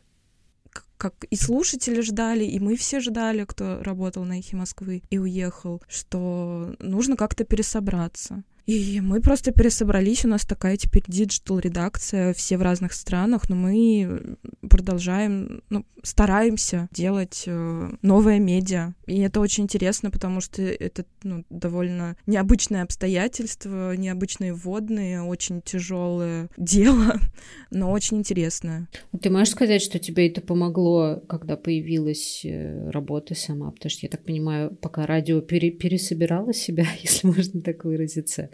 как 0.99 1.23
и 1.23 1.35
слушатели 1.37 2.01
ждали, 2.01 2.43
и 2.43 2.59
мы 2.59 2.75
все 2.75 2.99
ждали, 2.99 3.45
кто 3.45 3.81
работал 3.81 4.25
на 4.25 4.39
эхе 4.39 4.57
Москвы 4.57 5.01
и 5.09 5.17
уехал, 5.17 5.81
что 5.87 6.75
нужно 6.79 7.15
как-то 7.15 7.45
пересобраться. 7.45 8.43
И 8.69 9.01
мы 9.01 9.19
просто 9.19 9.51
пересобрались, 9.51 10.25
у 10.25 10.27
нас 10.27 10.45
такая 10.45 10.77
теперь 10.77 11.01
digital 11.07 11.54
-редакция, 11.54 12.35
все 12.35 12.55
в 12.55 12.61
разных 12.61 12.93
странах, 12.93 13.49
но 13.49 13.55
мы 13.55 14.37
продолжаем, 14.69 15.63
ну, 15.71 15.87
стараемся 16.03 16.87
делать 16.91 17.45
э, 17.47 17.89
новое 18.03 18.37
медиа. 18.37 18.93
И 19.07 19.21
это 19.21 19.39
очень 19.39 19.63
интересно, 19.63 20.11
потому 20.11 20.39
что 20.39 20.61
это 20.61 21.03
ну, 21.23 21.45
довольно 21.49 22.15
необычное 22.27 22.83
обстоятельство, 22.83 23.95
необычные 23.95 24.53
вводные, 24.53 25.23
очень 25.23 25.63
тяжелое 25.63 26.49
дело, 26.55 27.15
но 27.71 27.91
очень 27.91 28.17
интересное. 28.17 28.87
Ты 29.19 29.31
можешь 29.31 29.49
сказать, 29.49 29.81
что 29.81 29.97
тебе 29.97 30.27
это 30.29 30.41
помогло, 30.41 31.23
когда 31.27 31.57
появилась 31.57 32.41
э, 32.45 32.91
работа 32.91 33.33
сама? 33.33 33.71
Потому 33.71 33.89
что, 33.89 34.05
я 34.05 34.09
так 34.09 34.23
понимаю, 34.23 34.75
пока 34.75 35.07
радио 35.07 35.41
пере 35.41 35.71
пересобирало 35.71 36.53
себя, 36.53 36.85
если 37.01 37.25
можно 37.25 37.61
так 37.61 37.83
выразиться, 37.83 38.51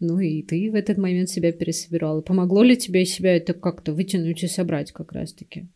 ну 0.00 0.18
и 0.18 0.42
ты 0.42 0.70
в 0.70 0.74
этот 0.74 0.98
момент 0.98 1.28
себя 1.28 1.52
пересобирала. 1.52 2.20
Помогло 2.20 2.62
ли 2.62 2.76
тебе 2.76 3.04
себя 3.04 3.36
это 3.36 3.54
как-то 3.54 3.92
вытянуть 3.92 4.42
и 4.42 4.48
собрать 4.48 4.92
как 4.92 5.12
раз-таки? 5.12 5.68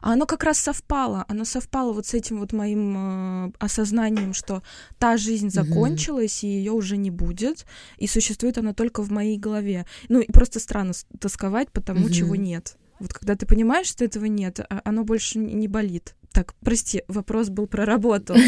А 0.00 0.12
оно 0.12 0.26
как 0.26 0.44
раз 0.44 0.58
совпало, 0.58 1.24
оно 1.28 1.44
совпало 1.44 1.92
вот 1.92 2.06
с 2.06 2.14
этим 2.14 2.40
вот 2.40 2.52
моим 2.52 2.96
э, 2.96 3.52
осознанием, 3.58 4.32
что 4.32 4.62
та 4.98 5.16
жизнь 5.16 5.50
закончилась, 5.50 6.42
mm-hmm. 6.42 6.48
и 6.48 6.58
ее 6.58 6.72
уже 6.72 6.96
не 6.96 7.10
будет, 7.10 7.66
и 7.98 8.06
существует 8.06 8.58
она 8.58 8.74
только 8.74 9.02
в 9.02 9.10
моей 9.10 9.38
голове. 9.38 9.86
Ну 10.08 10.20
и 10.20 10.30
просто 10.30 10.60
странно 10.60 10.92
тосковать 11.20 11.70
по 11.70 11.80
тому, 11.80 12.08
mm-hmm. 12.08 12.12
чего 12.12 12.36
нет. 12.36 12.76
Вот 12.98 13.12
когда 13.12 13.34
ты 13.34 13.46
понимаешь, 13.46 13.86
что 13.86 14.04
этого 14.04 14.26
нет, 14.26 14.60
а 14.60 14.80
оно 14.84 15.04
больше 15.04 15.38
не 15.38 15.68
болит. 15.68 16.14
Так, 16.32 16.54
прости, 16.64 17.02
вопрос 17.08 17.48
был 17.50 17.66
про 17.66 17.84
работу. 17.84 18.34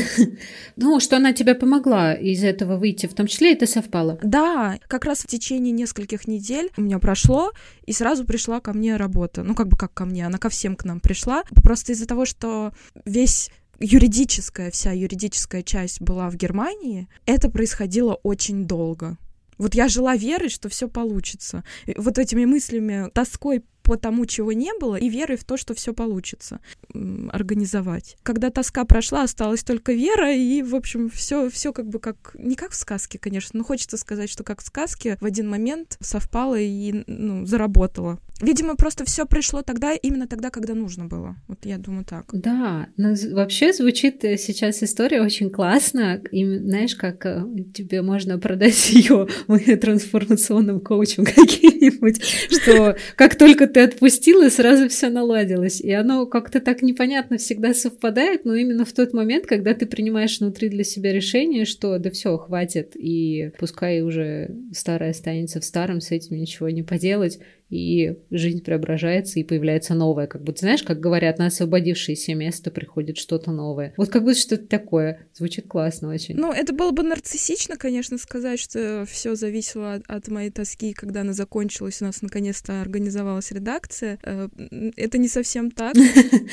Ну, 0.77 1.01
что 1.01 1.16
она 1.16 1.33
тебе 1.33 1.55
помогла 1.55 2.14
из 2.14 2.42
этого 2.42 2.77
выйти, 2.77 3.07
в 3.07 3.14
том 3.14 3.27
числе 3.27 3.53
это 3.53 3.66
совпало. 3.66 4.18
Да, 4.23 4.79
как 4.88 5.05
раз 5.05 5.20
в 5.20 5.27
течение 5.27 5.73
нескольких 5.73 6.27
недель 6.27 6.70
у 6.77 6.83
меня 6.83 6.99
прошло, 6.99 7.53
и 7.87 7.92
сразу 7.92 8.25
пришла 8.25 8.61
ко 8.61 8.73
мне 8.73 8.97
работа. 8.97 9.42
Ну, 9.42 9.55
как 9.55 9.68
бы 9.68 9.77
как 9.77 9.92
ко 9.94 10.05
мне, 10.05 10.27
она 10.27 10.38
ко 10.38 10.49
всем 10.49 10.77
к 10.77 10.85
нам 10.85 11.01
пришла. 11.01 11.44
Просто 11.62 11.92
из-за 11.92 12.07
того, 12.07 12.25
что 12.25 12.73
весь 13.05 13.51
юридическая, 13.79 14.70
вся 14.70 14.92
юридическая 14.92 15.62
часть 15.62 16.01
была 16.01 16.31
в 16.31 16.37
Германии, 16.37 17.09
это 17.27 17.51
происходило 17.51 18.14
очень 18.14 18.64
долго. 18.64 19.16
Вот 19.59 19.75
я 19.75 19.88
жила 19.88 20.16
верой, 20.16 20.49
что 20.49 20.68
все 20.68 20.88
получится. 20.88 21.62
Вот 21.97 22.18
этими 22.18 22.44
мыслями, 22.44 23.11
тоской 23.12 23.62
по 23.85 23.97
тому, 23.97 24.27
чего 24.27 24.53
не 24.53 24.73
было, 24.81 24.97
и 24.97 25.09
верой 25.09 25.37
в 25.37 25.44
то, 25.44 25.57
что 25.57 25.75
все 25.75 25.92
получится 25.92 26.61
организовать. 27.31 28.16
Когда 28.23 28.51
тоска 28.51 28.85
прошла, 28.85 29.23
осталась 29.23 29.62
только 29.62 29.92
вера, 29.92 30.35
и, 30.35 30.62
в 30.62 30.75
общем, 30.75 31.11
все, 31.11 31.51
все 31.51 31.73
как 31.73 31.87
бы 31.87 32.01
как 32.01 32.35
не 32.38 32.57
как 32.57 32.73
в 32.73 32.77
сказке, 32.77 33.18
конечно, 33.18 33.59
но 33.59 33.64
хочется 33.64 33.97
сказать, 33.97 34.31
что 34.31 34.42
как 34.42 34.61
в 34.61 34.66
сказке 34.66 35.18
в 35.20 35.27
один 35.27 35.49
момент 35.49 35.99
совпало 36.01 36.59
и 36.59 37.05
ну, 37.07 37.47
заработало. 37.47 38.18
Видимо, 38.40 38.75
просто 38.75 39.05
все 39.05 39.27
пришло 39.27 39.62
тогда, 39.62 39.92
именно 39.92 40.27
тогда, 40.27 40.51
когда 40.51 40.75
нужно 40.75 41.05
было. 41.05 41.37
Вот 41.47 41.64
я 41.64 41.79
думаю 41.79 42.05
так. 42.05 42.27
Да, 42.33 42.88
но 42.97 43.14
вообще 43.33 43.73
звучит 43.73 44.25
э, 44.25 44.37
сейчас 44.37 44.83
история 44.83 45.23
очень 45.23 45.51
классно. 45.51 46.20
И 46.33 46.59
знаешь, 46.59 46.97
как 46.97 47.25
э, 47.27 47.44
тебе 47.73 48.03
можно 48.03 48.38
продать 48.38 48.90
ее 48.92 49.29
трансформационным 49.77 50.81
коучем 50.81 51.25
каким-нибудь, 51.25 52.23
что 52.51 52.97
как 53.14 53.37
только 53.37 53.68
ты 53.75 53.81
отпустила, 53.81 54.49
сразу 54.49 54.89
все 54.89 55.09
наладилось. 55.09 55.81
И 55.81 55.91
оно 55.91 56.27
как-то 56.27 56.61
так 56.61 56.81
непонятно 56.81 57.37
всегда 57.39 57.75
совпадает, 57.75 58.45
но 58.45 58.55
именно 58.55 58.85
в 58.85 58.93
тот 58.93 59.13
момент, 59.13 59.47
когда 59.47 59.75
ты 59.75 59.85
принимаешь 59.87 60.39
внутри 60.39 60.69
для 60.69 60.85
себя 60.85 61.13
решение, 61.13 61.65
что 61.65 61.99
да 61.99 62.11
все, 62.11 62.39
хватит, 62.39 62.93
и 62.95 63.51
пускай 63.59 64.01
уже 64.03 64.57
старое 64.73 65.11
останется 65.11 65.61
в 65.61 65.65
старом, 65.65 66.01
с 66.01 66.13
этим 66.13 66.37
ничего 66.37 66.71
не 66.71 66.85
поделать, 66.85 67.41
и 67.75 68.19
жизнь 68.31 68.63
преображается, 68.63 69.41
и 69.41 69.43
появляется 69.43 69.95
новое. 69.95 70.29
Как 70.29 70.45
будто, 70.45 70.61
знаешь, 70.61 70.85
как 70.85 71.01
говорят, 71.01 71.39
на 71.39 71.47
освободившееся 71.47 72.35
место 72.35 72.71
приходит 72.71 73.19
что-то 73.19 73.51
новое. 73.51 73.95
Вот 73.97 74.11
как 74.11 74.23
будто 74.23 74.39
что-то 74.39 74.67
такое. 74.67 75.27
Звучит 75.35 75.67
классно 75.67 76.09
очень. 76.09 76.37
Ну, 76.37 76.53
это 76.53 76.73
было 76.73 76.93
бы 76.93 77.03
нарциссично, 77.03 77.77
конечно, 77.77 78.17
сказать, 78.19 78.61
что 78.61 79.05
все 79.07 79.35
зависело 79.35 79.95
от, 79.95 80.05
от 80.07 80.29
моей 80.29 80.51
тоски, 80.51 80.93
когда 80.93 81.23
она 81.23 81.33
закончилась, 81.33 82.01
у 82.01 82.05
нас 82.05 82.23
наконец-то 82.23 82.81
организовалась 82.81 83.51
редакция. 83.51 84.21
Э, 84.23 84.49
это 84.97 85.19
не 85.19 85.29
совсем 85.29 85.71
так. 85.71 85.95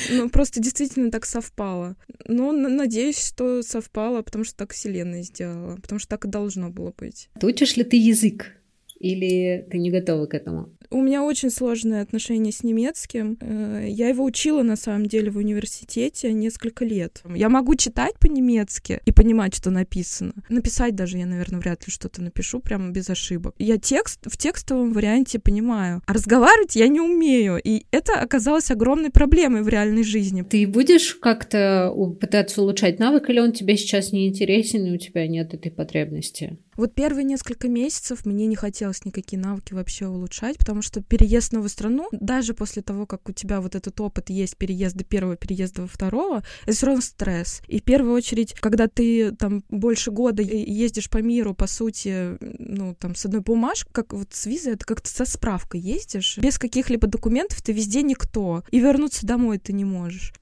Ну, 0.09 0.29
просто 0.29 0.61
действительно 0.61 1.11
так 1.11 1.25
совпало. 1.25 1.95
Но 2.25 2.51
надеюсь, 2.51 3.23
что 3.23 3.61
совпало, 3.61 4.21
потому 4.23 4.43
что 4.43 4.55
так 4.55 4.73
Вселенная 4.73 5.21
сделала, 5.21 5.75
потому 5.75 5.99
что 5.99 6.09
так 6.09 6.25
и 6.25 6.27
должно 6.27 6.69
было 6.69 6.93
быть. 6.97 7.29
Ты 7.39 7.47
учишь 7.47 7.77
ли 7.77 7.83
ты 7.83 7.97
язык? 7.97 8.51
Или 8.99 9.65
ты 9.69 9.79
не 9.79 9.89
готова 9.89 10.27
к 10.27 10.33
этому? 10.33 10.69
У 10.93 11.01
меня 11.01 11.23
очень 11.23 11.49
сложные 11.49 12.01
отношения 12.01 12.51
с 12.51 12.63
немецким. 12.63 13.37
Э, 13.39 13.85
я 13.87 14.09
его 14.09 14.25
учила, 14.25 14.61
на 14.61 14.75
самом 14.75 15.05
деле, 15.05 15.31
в 15.31 15.37
университете 15.37 16.33
несколько 16.33 16.83
лет. 16.83 17.23
Я 17.33 17.47
могу 17.47 17.75
читать 17.75 18.19
по-немецки 18.19 18.99
и 19.05 19.11
понимать, 19.13 19.55
что 19.55 19.69
написано. 19.69 20.33
Написать 20.49 20.93
даже 20.93 21.17
я, 21.17 21.25
наверное, 21.25 21.61
вряд 21.61 21.87
ли 21.87 21.93
что-то 21.93 22.21
напишу 22.21 22.59
прямо 22.59 22.91
без 22.91 23.09
ошибок. 23.09 23.55
Я 23.57 23.77
текст 23.77 24.19
в 24.25 24.35
текстовом 24.35 24.91
варианте 24.91 25.39
понимаю, 25.39 26.01
а 26.05 26.13
разговаривать 26.13 26.75
я 26.75 26.89
не 26.89 26.99
умею. 26.99 27.57
И 27.63 27.85
это 27.91 28.19
оказалось 28.19 28.69
огромной 28.69 29.11
проблемой 29.11 29.61
в 29.61 29.69
реальной 29.69 30.03
жизни. 30.03 30.41
Ты 30.41 30.67
будешь 30.67 31.15
как-то 31.15 31.93
пытаться 32.19 32.61
улучшать 32.61 32.99
навык, 32.99 33.29
или 33.29 33.39
он 33.39 33.53
тебе 33.53 33.77
сейчас 33.77 34.11
не 34.11 34.27
интересен, 34.27 34.85
и 34.85 34.91
у 34.91 34.97
тебя 34.97 35.25
нет 35.25 35.53
этой 35.53 35.71
потребности? 35.71 36.57
Вот 36.77 36.93
первые 36.93 37.23
несколько 37.25 37.67
месяцев 37.67 38.25
мне 38.25 38.47
не 38.47 38.55
хотелось 38.55 39.05
никакие 39.05 39.41
навыки 39.41 39.73
вообще 39.73 40.07
улучшать, 40.07 40.57
потому 40.57 40.81
что 40.81 41.01
переезд 41.01 41.49
в 41.49 41.53
новую 41.53 41.69
страну, 41.69 42.07
даже 42.11 42.53
после 42.53 42.81
того, 42.81 43.05
как 43.05 43.27
у 43.29 43.31
тебя 43.31 43.61
вот 43.61 43.75
этот 43.75 43.99
опыт 43.99 44.29
есть 44.29 44.57
переезда 44.57 45.03
первого, 45.03 45.35
переезда 45.35 45.83
во 45.83 45.87
второго, 45.87 46.43
это 46.63 46.71
все 46.73 46.85
равно 46.87 47.01
стресс. 47.01 47.61
И 47.67 47.79
в 47.79 47.83
первую 47.83 48.13
очередь, 48.13 48.53
когда 48.53 48.87
ты 48.87 49.31
там 49.31 49.63
больше 49.69 50.11
года 50.11 50.41
ездишь 50.41 51.09
по 51.09 51.17
миру, 51.17 51.53
по 51.53 51.67
сути, 51.67 52.37
ну, 52.39 52.95
там, 52.95 53.15
с 53.15 53.25
одной 53.25 53.41
бумажкой, 53.41 53.91
как 53.93 54.13
вот 54.13 54.33
с 54.33 54.45
визой, 54.45 54.73
это 54.73 54.85
как-то 54.85 55.09
со 55.09 55.25
справкой 55.25 55.81
ездишь, 55.81 56.37
без 56.37 56.57
каких-либо 56.57 57.07
документов 57.07 57.61
ты 57.61 57.73
везде 57.73 58.01
никто, 58.01 58.63
и 58.71 58.79
вернуться 58.79 59.25
домой 59.25 59.57
ты 59.57 59.73
не 59.73 59.85
можешь 59.85 60.33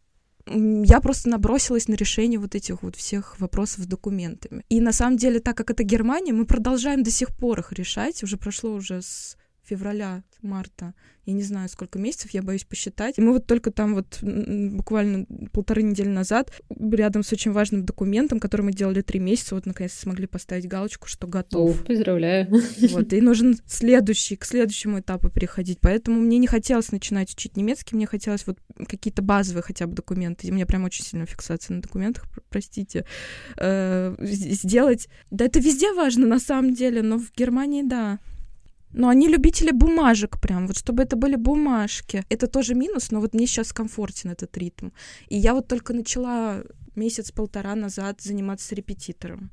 я 0.50 1.00
просто 1.02 1.30
набросилась 1.30 1.88
на 1.88 1.96
решение 1.96 2.40
вот 2.40 2.56
этих 2.56 2.84
вот 2.84 2.96
всех 2.96 3.40
вопросов 3.40 3.84
с 3.84 3.88
документами. 3.88 4.64
И 4.70 4.82
на 4.82 4.92
самом 4.92 5.18
деле, 5.18 5.40
так 5.40 5.58
как 5.58 5.72
это 5.72 5.84
Германия, 5.84 6.34
мы 6.34 6.46
продолжаем 6.46 7.04
до 7.04 7.12
сих 7.12 7.36
пор 7.36 7.60
их 7.60 7.72
решать. 7.72 8.24
Уже 8.24 8.38
прошло 8.38 8.72
уже 8.72 9.02
с 9.02 9.38
февраля, 9.69 10.23
марта, 10.41 10.93
я 11.25 11.34
не 11.34 11.43
знаю, 11.43 11.69
сколько 11.69 11.99
месяцев, 11.99 12.32
я 12.32 12.41
боюсь 12.41 12.63
посчитать. 12.63 13.19
И 13.19 13.21
мы 13.21 13.34
вот 13.34 13.45
только 13.45 13.71
там 13.71 13.93
вот 13.93 14.19
буквально 14.21 15.27
полторы 15.51 15.84
недели 15.84 16.08
назад 16.08 16.51
рядом 16.69 17.23
с 17.23 17.32
очень 17.32 17.51
важным 17.51 17.86
документом, 17.86 18.39
который 18.39 18.63
мы 18.63 18.73
делали 18.73 19.01
три 19.01 19.19
месяца, 19.19 19.53
вот 19.53 19.67
наконец 19.67 19.93
смогли 19.93 20.25
поставить 20.25 20.67
галочку, 20.67 21.08
что 21.08 21.27
готов. 21.27 21.82
О, 21.82 21.86
поздравляю. 21.86 22.47
Вот, 22.89 23.13
и 23.13 23.21
нужен 23.21 23.58
следующий, 23.67 24.38
к 24.38 24.45
следующему 24.45 25.01
этапу 25.01 25.29
переходить. 25.29 25.79
Поэтому 25.82 26.19
мне 26.19 26.39
не 26.39 26.47
хотелось 26.47 26.91
начинать 26.91 27.32
учить 27.32 27.55
немецкий, 27.55 27.95
мне 27.95 28.08
хотелось 28.08 28.47
вот 28.47 28.58
какие-то 28.88 29.21
базовые 29.21 29.62
хотя 29.62 29.86
бы 29.86 29.93
документы. 29.93 30.49
У 30.49 30.53
меня 30.53 30.65
прям 30.65 30.84
очень 30.84 31.05
сильная 31.05 31.27
фиксация 31.27 31.75
на 31.75 31.82
документах, 31.82 32.25
простите. 32.49 33.05
Э, 33.58 34.15
сделать... 34.19 35.10
Да 35.29 35.45
это 35.45 35.60
везде 35.60 35.93
важно 35.93 36.25
на 36.25 36.39
самом 36.39 36.73
деле, 36.73 37.03
но 37.03 37.19
в 37.19 37.32
Германии, 37.36 37.84
да. 37.84 38.19
Но 38.91 39.10
они 39.10 39.28
любители 39.28 39.71
бумажек 39.71 40.39
прям, 40.41 40.67
вот 40.67 40.78
чтобы 40.78 41.04
это 41.04 41.15
были 41.15 41.36
бумажки. 41.36 42.23
Это 42.30 42.47
тоже 42.47 42.73
минус, 42.75 43.12
но 43.12 43.19
вот 43.19 43.34
мне 43.34 43.47
сейчас 43.47 43.71
комфортен 43.71 44.32
этот 44.32 44.58
ритм. 44.58 44.89
И 45.28 45.38
я 45.38 45.54
вот 45.54 45.67
только 45.67 45.93
начала 45.93 46.63
месяц-полтора 46.95 47.75
назад 47.75 48.21
заниматься 48.21 48.75
репетитором. 48.75 49.52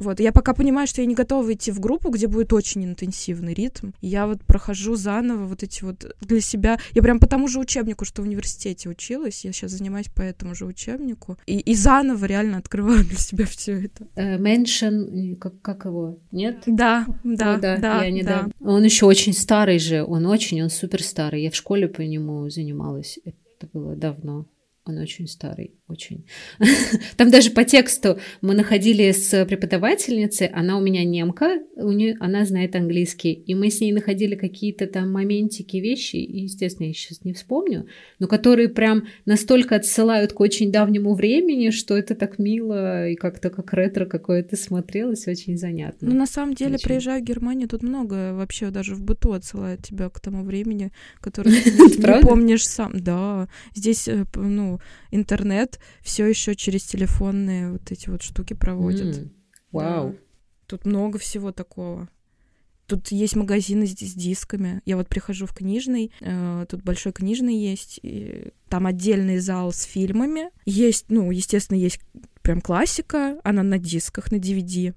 Вот, 0.00 0.18
я 0.18 0.32
пока 0.32 0.54
понимаю, 0.54 0.86
что 0.86 1.02
я 1.02 1.06
не 1.06 1.14
готова 1.14 1.52
идти 1.52 1.70
в 1.70 1.78
группу, 1.78 2.08
где 2.08 2.26
будет 2.26 2.52
очень 2.54 2.84
интенсивный 2.84 3.52
ритм. 3.52 3.90
Я 4.00 4.26
вот 4.26 4.42
прохожу 4.44 4.96
заново 4.96 5.44
вот 5.44 5.62
эти 5.62 5.84
вот 5.84 6.16
для 6.20 6.40
себя. 6.40 6.78
Я 6.94 7.02
прям 7.02 7.20
по 7.20 7.26
тому 7.26 7.48
же 7.48 7.60
учебнику, 7.60 8.06
что 8.06 8.22
в 8.22 8.24
университете 8.24 8.88
училась, 8.88 9.44
я 9.44 9.52
сейчас 9.52 9.72
занимаюсь 9.72 10.08
по 10.08 10.22
этому 10.22 10.54
же 10.54 10.64
учебнику. 10.64 11.36
И, 11.46 11.58
и 11.58 11.74
заново 11.74 12.24
реально 12.24 12.56
открываю 12.56 13.04
для 13.04 13.18
себя 13.18 13.44
все 13.44 13.84
это. 13.84 14.06
Меншин, 14.16 15.36
как, 15.36 15.60
как 15.60 15.84
его? 15.84 16.18
Нет? 16.32 16.62
Да, 16.66 17.06
да, 17.22 17.54
О, 17.54 17.58
да, 17.58 17.76
да, 17.76 18.04
я 18.04 18.10
не 18.10 18.22
да. 18.22 18.48
да. 18.58 18.66
Он 18.66 18.82
еще 18.82 19.04
очень 19.04 19.34
старый 19.34 19.78
же, 19.78 20.02
он 20.02 20.24
очень, 20.24 20.62
он 20.62 20.70
супер 20.70 21.02
старый. 21.02 21.42
Я 21.42 21.50
в 21.50 21.56
школе 21.56 21.88
по 21.88 22.00
нему 22.00 22.48
занималась. 22.48 23.18
Это 23.24 23.68
было 23.72 23.94
давно. 23.94 24.46
Он 24.86 24.98
очень 24.98 25.28
старый. 25.28 25.79
Очень. 25.90 26.24
Там 27.16 27.30
даже 27.30 27.50
по 27.50 27.64
тексту 27.64 28.18
мы 28.40 28.54
находили 28.54 29.10
с 29.10 29.44
преподавательницей, 29.44 30.46
она 30.46 30.78
у 30.78 30.80
меня 30.80 31.04
немка, 31.04 31.60
у 31.76 31.90
нее, 31.90 32.16
она 32.20 32.44
знает 32.44 32.76
английский, 32.76 33.32
и 33.32 33.54
мы 33.54 33.70
с 33.70 33.80
ней 33.80 33.92
находили 33.92 34.34
какие-то 34.34 34.86
там 34.86 35.12
моментики, 35.12 35.78
вещи, 35.78 36.16
и, 36.16 36.42
естественно, 36.42 36.86
я 36.86 36.92
сейчас 36.92 37.24
не 37.24 37.32
вспомню, 37.32 37.86
но 38.18 38.28
которые 38.28 38.68
прям 38.68 39.06
настолько 39.24 39.76
отсылают 39.76 40.32
к 40.32 40.40
очень 40.40 40.70
давнему 40.70 41.14
времени, 41.14 41.70
что 41.70 41.96
это 41.96 42.14
так 42.14 42.38
мило 42.38 43.08
и 43.08 43.14
как-то 43.16 43.50
как 43.50 43.72
ретро 43.72 44.06
какое-то 44.06 44.56
смотрелось, 44.56 45.26
очень 45.26 45.56
занятно. 45.56 46.08
Ну, 46.08 46.14
на 46.14 46.26
самом 46.26 46.54
деле, 46.54 46.74
очень. 46.74 46.84
приезжая 46.84 47.20
в 47.20 47.24
Германию, 47.24 47.68
тут 47.68 47.82
много 47.82 48.34
вообще 48.34 48.70
даже 48.70 48.94
в 48.94 49.02
быту 49.02 49.32
отсылает 49.32 49.82
тебя 49.82 50.08
к 50.08 50.20
тому 50.20 50.44
времени, 50.44 50.92
которое 51.20 51.50
ты 51.64 51.70
не 51.70 52.20
помнишь 52.20 52.66
сам. 52.66 52.92
Да, 53.00 53.48
здесь, 53.74 54.06
э, 54.08 54.24
ну, 54.34 54.80
интернет 55.10 55.79
все 56.02 56.26
еще 56.26 56.54
через 56.54 56.84
телефонные 56.84 57.72
вот 57.72 57.90
эти 57.90 58.08
вот 58.08 58.22
штуки 58.22 58.54
проводят. 58.54 59.28
Вау. 59.72 60.16
Тут 60.66 60.84
много 60.84 61.18
всего 61.18 61.52
такого. 61.52 62.08
Тут 62.86 63.08
есть 63.12 63.36
магазины 63.36 63.86
с, 63.86 63.92
с 63.92 64.14
дисками. 64.14 64.82
Я 64.84 64.96
вот 64.96 65.08
прихожу 65.08 65.46
в 65.46 65.54
книжный, 65.54 66.10
э, 66.20 66.66
тут 66.68 66.82
большой 66.82 67.12
книжный 67.12 67.56
есть, 67.56 68.00
и 68.02 68.48
там 68.68 68.86
отдельный 68.86 69.38
зал 69.38 69.72
с 69.72 69.82
фильмами. 69.84 70.50
Есть, 70.66 71.04
ну, 71.08 71.30
естественно, 71.30 71.78
есть 71.78 72.00
прям 72.42 72.60
классика, 72.60 73.40
она 73.44 73.62
на 73.62 73.78
дисках, 73.78 74.32
на 74.32 74.36
DVD. 74.36 74.94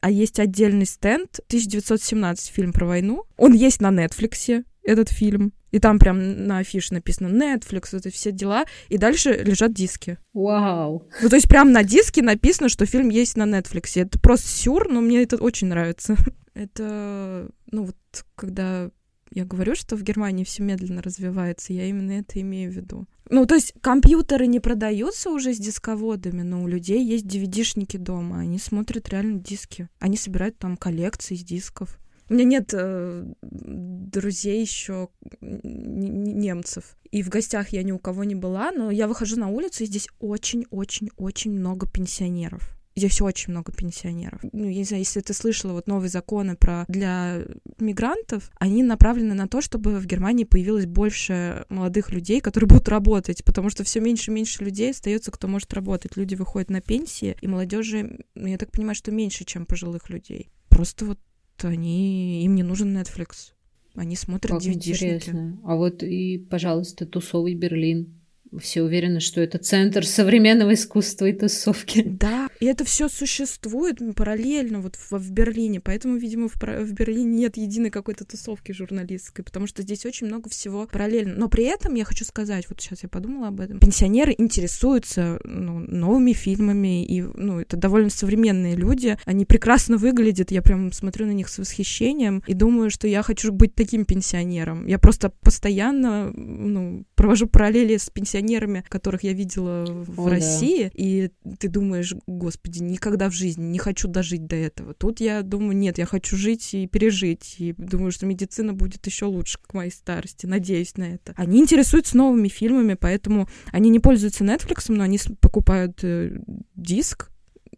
А 0.00 0.10
есть 0.10 0.38
отдельный 0.38 0.86
стенд 0.86 1.40
1917 1.48 2.52
фильм 2.52 2.72
про 2.72 2.86
войну. 2.86 3.24
Он 3.36 3.52
есть 3.52 3.80
на 3.80 3.90
Нетфликсе, 3.90 4.64
этот 4.84 5.08
фильм. 5.08 5.52
И 5.74 5.80
там 5.80 5.98
прям 5.98 6.46
на 6.46 6.58
афише 6.58 6.94
написано 6.94 7.26
Netflix, 7.26 7.88
вот 7.90 8.06
эти 8.06 8.14
все 8.14 8.30
дела. 8.30 8.64
И 8.90 8.96
дальше 8.96 9.32
лежат 9.32 9.74
диски. 9.74 10.18
Вау. 10.32 11.02
Ну, 11.20 11.28
то 11.28 11.34
есть 11.34 11.48
прям 11.48 11.72
на 11.72 11.82
диске 11.82 12.22
написано, 12.22 12.68
что 12.68 12.86
фильм 12.86 13.08
есть 13.08 13.36
на 13.36 13.42
Netflix. 13.42 14.00
Это 14.00 14.20
просто 14.20 14.46
сюр, 14.46 14.88
но 14.88 15.00
мне 15.00 15.24
это 15.24 15.36
очень 15.36 15.66
нравится. 15.66 16.14
Это, 16.54 17.50
ну, 17.72 17.86
вот 17.86 17.96
когда 18.36 18.88
я 19.32 19.44
говорю, 19.44 19.74
что 19.74 19.96
в 19.96 20.04
Германии 20.04 20.44
все 20.44 20.62
медленно 20.62 21.02
развивается, 21.02 21.72
я 21.72 21.86
именно 21.86 22.12
это 22.12 22.40
имею 22.40 22.70
в 22.70 22.76
виду. 22.76 23.08
Ну, 23.28 23.44
то 23.44 23.56
есть 23.56 23.74
компьютеры 23.80 24.46
не 24.46 24.60
продаются 24.60 25.30
уже 25.30 25.52
с 25.52 25.58
дисководами, 25.58 26.42
но 26.42 26.62
у 26.62 26.68
людей 26.68 27.04
есть 27.04 27.26
DVD-шники 27.26 27.98
дома, 27.98 28.38
они 28.38 28.60
смотрят 28.60 29.08
реально 29.08 29.40
диски. 29.40 29.88
Они 29.98 30.16
собирают 30.16 30.56
там 30.58 30.76
коллекции 30.76 31.34
из 31.34 31.42
дисков. 31.42 31.98
У 32.28 32.34
меня 32.34 32.44
нет 32.44 32.70
э, 32.72 33.24
друзей 33.42 34.60
еще 34.60 35.08
немцев. 35.40 36.96
И 37.10 37.22
в 37.22 37.28
гостях 37.28 37.70
я 37.70 37.82
ни 37.82 37.92
у 37.92 37.98
кого 37.98 38.24
не 38.24 38.34
была, 38.34 38.72
но 38.72 38.90
я 38.90 39.06
выхожу 39.06 39.38
на 39.38 39.48
улицу, 39.48 39.84
и 39.84 39.86
здесь 39.86 40.08
очень-очень-очень 40.20 41.52
много 41.52 41.86
пенсионеров. 41.86 42.74
Здесь 42.96 43.20
очень 43.20 43.50
много 43.50 43.72
пенсионеров. 43.72 44.40
Ну, 44.52 44.68
я 44.68 44.76
не 44.76 44.84
знаю, 44.84 45.02
если 45.02 45.20
ты 45.20 45.34
слышала 45.34 45.72
вот 45.72 45.88
новые 45.88 46.08
законы 46.08 46.54
про 46.56 46.84
для 46.86 47.42
мигрантов, 47.78 48.50
они 48.58 48.84
направлены 48.84 49.34
на 49.34 49.48
то, 49.48 49.60
чтобы 49.60 49.98
в 49.98 50.06
Германии 50.06 50.44
появилось 50.44 50.86
больше 50.86 51.66
молодых 51.68 52.10
людей, 52.10 52.40
которые 52.40 52.68
будут 52.68 52.88
работать, 52.88 53.44
потому 53.44 53.68
что 53.68 53.82
все 53.82 54.00
меньше 54.00 54.30
и 54.30 54.34
меньше 54.34 54.62
людей 54.62 54.92
остается, 54.92 55.32
кто 55.32 55.48
может 55.48 55.74
работать. 55.74 56.16
Люди 56.16 56.36
выходят 56.36 56.70
на 56.70 56.80
пенсии, 56.80 57.36
и 57.40 57.48
молодежи, 57.48 58.20
я 58.36 58.58
так 58.58 58.70
понимаю, 58.70 58.94
что 58.94 59.10
меньше, 59.10 59.44
чем 59.44 59.66
пожилых 59.66 60.08
людей. 60.08 60.50
Просто 60.68 61.04
вот 61.04 61.18
они, 61.62 62.44
им 62.44 62.54
не 62.54 62.62
нужен 62.62 62.96
Netflix. 62.96 63.52
Они 63.94 64.16
смотрят 64.16 64.52
как 64.52 64.66
интересно. 64.66 65.60
А 65.64 65.76
вот 65.76 66.02
и, 66.02 66.38
пожалуйста, 66.38 67.06
тусовый 67.06 67.54
Берлин 67.54 68.20
все 68.60 68.82
уверены, 68.82 69.20
что 69.20 69.40
это 69.40 69.58
центр 69.58 70.06
современного 70.06 70.74
искусства 70.74 71.26
и 71.26 71.32
тусовки. 71.32 72.02
Да, 72.04 72.48
и 72.64 72.66
это 72.66 72.82
все 72.82 73.10
существует 73.10 74.00
параллельно 74.16 74.80
вот 74.80 74.96
в, 74.96 75.18
в 75.18 75.30
Берлине, 75.30 75.82
поэтому, 75.82 76.16
видимо, 76.16 76.48
в, 76.48 76.56
в 76.56 76.92
Берлине 76.92 77.36
нет 77.36 77.58
единой 77.58 77.90
какой-то 77.90 78.24
тусовки 78.24 78.72
журналистской, 78.72 79.44
потому 79.44 79.66
что 79.66 79.82
здесь 79.82 80.06
очень 80.06 80.28
много 80.28 80.48
всего 80.48 80.86
параллельно. 80.90 81.34
Но 81.36 81.48
при 81.50 81.64
этом 81.64 81.94
я 81.94 82.06
хочу 82.06 82.24
сказать, 82.24 82.64
вот 82.70 82.80
сейчас 82.80 83.02
я 83.02 83.10
подумала 83.10 83.48
об 83.48 83.60
этом, 83.60 83.80
пенсионеры 83.80 84.34
интересуются 84.38 85.38
ну, 85.44 85.78
новыми 85.80 86.32
фильмами, 86.32 87.04
и 87.04 87.20
ну, 87.20 87.60
это 87.60 87.76
довольно 87.76 88.08
современные 88.08 88.76
люди, 88.76 89.18
они 89.26 89.44
прекрасно 89.44 89.98
выглядят, 89.98 90.50
я 90.50 90.62
прям 90.62 90.90
смотрю 90.90 91.26
на 91.26 91.32
них 91.32 91.50
с 91.50 91.58
восхищением 91.58 92.42
и 92.46 92.54
думаю, 92.54 92.88
что 92.88 93.06
я 93.06 93.22
хочу 93.22 93.52
быть 93.52 93.74
таким 93.74 94.06
пенсионером. 94.06 94.86
Я 94.86 94.98
просто 94.98 95.28
постоянно 95.28 96.32
ну, 96.32 97.04
провожу 97.14 97.46
параллели 97.46 97.98
с 97.98 98.08
пенсионерами 98.08 98.84
которых 98.88 99.22
я 99.22 99.34
видела 99.34 99.84
в 99.84 100.26
О, 100.26 100.30
России, 100.30 100.84
да. 100.84 100.90
и 100.94 101.30
ты 101.58 101.68
думаешь, 101.68 102.14
господи, 102.26 102.53
никогда 102.66 103.28
в 103.28 103.32
жизни 103.32 103.64
не 103.64 103.78
хочу 103.78 104.08
дожить 104.08 104.46
до 104.46 104.56
этого. 104.56 104.94
Тут 104.94 105.20
я 105.20 105.42
думаю, 105.42 105.76
нет, 105.76 105.98
я 105.98 106.06
хочу 106.06 106.36
жить 106.36 106.74
и 106.74 106.86
пережить, 106.86 107.56
и 107.58 107.74
думаю, 107.76 108.12
что 108.12 108.26
медицина 108.26 108.72
будет 108.72 109.06
еще 109.06 109.26
лучше 109.26 109.58
к 109.60 109.74
моей 109.74 109.90
старости, 109.90 110.46
надеюсь 110.46 110.96
на 110.96 111.14
это. 111.14 111.34
Они 111.36 111.60
интересуются 111.60 112.16
новыми 112.16 112.48
фильмами, 112.48 112.94
поэтому 112.94 113.48
они 113.72 113.90
не 113.90 114.00
пользуются 114.00 114.44
Netflix, 114.44 114.84
но 114.88 115.04
они 115.04 115.18
покупают 115.40 116.00
э, 116.02 116.38
диск, 116.74 117.30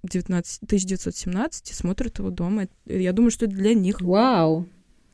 19, 0.03 0.63
1917 0.63 1.71
и 1.71 1.75
смотрят 1.75 2.19
его 2.19 2.31
дома. 2.31 2.69
Я 2.87 3.13
думаю, 3.13 3.31
что 3.31 3.47
это 3.47 3.55
для 3.55 3.75
них. 3.75 4.01
Вау! 4.01 4.67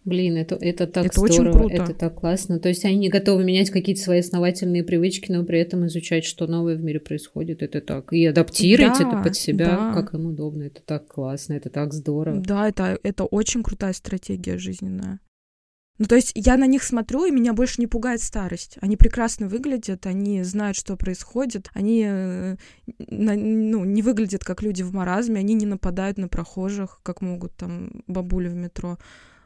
Блин, 0.04 0.36
это, 0.36 0.56
это 0.56 0.88
так 0.88 1.06
это 1.06 1.20
здорово, 1.20 1.48
очень 1.48 1.52
круто. 1.52 1.82
это 1.82 1.94
так 1.94 2.16
классно. 2.16 2.58
То 2.58 2.68
есть 2.68 2.84
они 2.84 2.96
не 2.96 3.08
готовы 3.08 3.44
менять 3.44 3.70
какие-то 3.70 4.00
свои 4.00 4.18
основательные 4.18 4.82
привычки, 4.82 5.30
но 5.30 5.44
при 5.44 5.60
этом 5.60 5.86
изучать, 5.86 6.24
что 6.24 6.48
новое 6.48 6.74
в 6.74 6.82
мире 6.82 6.98
происходит. 6.98 7.62
Это 7.62 7.80
так. 7.80 8.12
И 8.12 8.26
адаптировать 8.26 8.98
да, 8.98 9.08
это 9.08 9.22
под 9.22 9.36
себя, 9.36 9.70
да. 9.70 9.92
как 9.94 10.14
им 10.14 10.26
удобно. 10.26 10.64
Это 10.64 10.82
так 10.82 11.06
классно, 11.06 11.52
это 11.54 11.70
так 11.70 11.92
здорово. 11.92 12.40
Да, 12.40 12.68
это, 12.68 12.98
это 13.04 13.24
очень 13.24 13.62
крутая 13.62 13.92
стратегия 13.92 14.58
жизненная. 14.58 15.20
Ну, 15.98 16.06
то 16.06 16.16
есть 16.16 16.32
я 16.34 16.56
на 16.56 16.66
них 16.66 16.82
смотрю, 16.82 17.26
и 17.26 17.30
меня 17.30 17.52
больше 17.52 17.80
не 17.80 17.86
пугает 17.86 18.20
старость. 18.20 18.76
Они 18.80 18.96
прекрасно 18.96 19.46
выглядят, 19.46 20.06
они 20.06 20.42
знают, 20.42 20.76
что 20.76 20.96
происходит, 20.96 21.70
они 21.74 22.04
э, 22.04 22.56
ну, 23.08 23.84
не 23.84 24.02
выглядят 24.02 24.42
как 24.42 24.62
люди 24.62 24.82
в 24.82 24.92
маразме, 24.92 25.38
они 25.38 25.54
не 25.54 25.66
нападают 25.66 26.18
на 26.18 26.26
прохожих, 26.26 26.98
как 27.04 27.20
могут 27.20 27.54
там 27.54 28.02
бабули 28.08 28.48
в 28.48 28.54
метро 28.54 28.98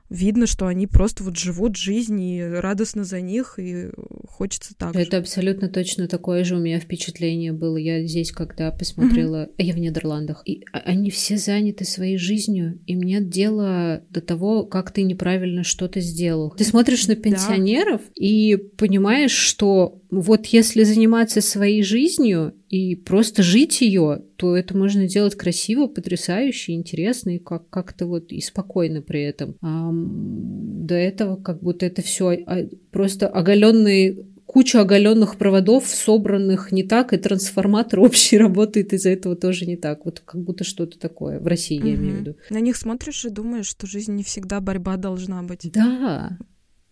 видно, 0.09 0.47
что 0.47 0.67
они 0.67 0.87
просто 0.87 1.25
вот 1.25 1.37
живут 1.37 1.77
жизнь 1.77 2.21
и 2.21 2.43
радостно 2.43 3.05
за 3.05 3.21
них, 3.21 3.59
и 3.59 3.91
хочется 4.29 4.75
так 4.77 4.95
Это 4.95 5.17
же. 5.17 5.17
абсолютно 5.19 5.69
точно 5.69 6.09
такое 6.09 6.45
же 6.45 6.57
у 6.57 6.59
меня 6.59 6.79
впечатление 6.79 7.53
было. 7.53 7.77
Я 7.77 8.05
здесь, 8.07 8.33
когда 8.33 8.71
посмотрела, 8.71 9.47
mm-hmm. 9.47 9.65
я 9.65 9.75
в 9.75 9.79
Нидерландах, 9.79 10.43
и 10.45 10.65
они 10.73 11.11
все 11.11 11.37
заняты 11.37 11.85
своей 11.85 12.19
жизнью, 12.19 12.81
им 12.87 13.03
нет 13.03 13.29
дела 13.29 14.03
до 14.11 14.21
того, 14.21 14.65
как 14.65 14.93
ты 14.93 15.03
неправильно 15.03 15.65
что-то 15.65 16.01
сделал. 16.01 16.55
Ты 16.57 16.65
смотришь 16.65 17.07
на 17.09 17.17
пенсионеров 17.17 18.01
да. 18.01 18.13
и 18.15 18.57
понимаешь, 18.57 19.33
что 19.33 20.01
вот 20.11 20.47
если 20.47 20.85
заниматься 20.85 21.41
своей 21.41 21.83
жизнью 21.83 22.55
и 22.69 22.95
просто 22.97 23.43
жить 23.43 23.81
ее, 23.81 24.23
то 24.37 24.57
это 24.57 24.77
можно 24.77 25.07
делать 25.07 25.35
красиво, 25.35 25.87
потрясающе, 25.87 26.73
интересно 26.73 27.37
и 27.37 27.39
как- 27.39 27.69
как-то 27.71 28.07
вот 28.07 28.33
и 28.33 28.41
спокойно 28.41 29.03
при 29.03 29.23
этом. 29.23 29.57
А 29.63 29.91
до 29.93 30.95
этого 30.95 31.37
как 31.37 31.63
будто 31.63 31.87
это 31.87 32.03
все 32.03 32.43
а, 32.47 32.67
просто 32.91 33.29
оголенные 33.29 34.25
куча 34.47 34.81
оголенных 34.81 35.37
проводов, 35.37 35.87
собранных 35.87 36.73
не 36.73 36.83
так, 36.83 37.13
и 37.13 37.17
трансформатор 37.17 38.01
общий 38.01 38.39
работает 38.39 38.93
из-за 38.93 39.11
этого 39.11 39.37
тоже 39.37 39.67
не 39.67 39.77
так. 39.77 40.05
Вот 40.05 40.21
как 40.21 40.41
будто 40.43 40.65
что-то 40.65 40.99
такое. 40.99 41.41
В 41.41 41.47
России, 41.47 41.77
я 41.77 41.95
имею 41.95 42.17
в 42.17 42.21
виду. 42.21 42.37
На 42.51 42.61
них 42.61 42.77
смотришь 42.77 43.25
и 43.25 43.31
думаешь, 43.31 43.67
что 43.67 43.87
жизнь 43.87 44.15
не 44.15 44.23
всегда 44.23 44.61
борьба 44.61 44.97
должна 44.97 45.43
быть. 45.43 45.71
Да, 45.73 46.39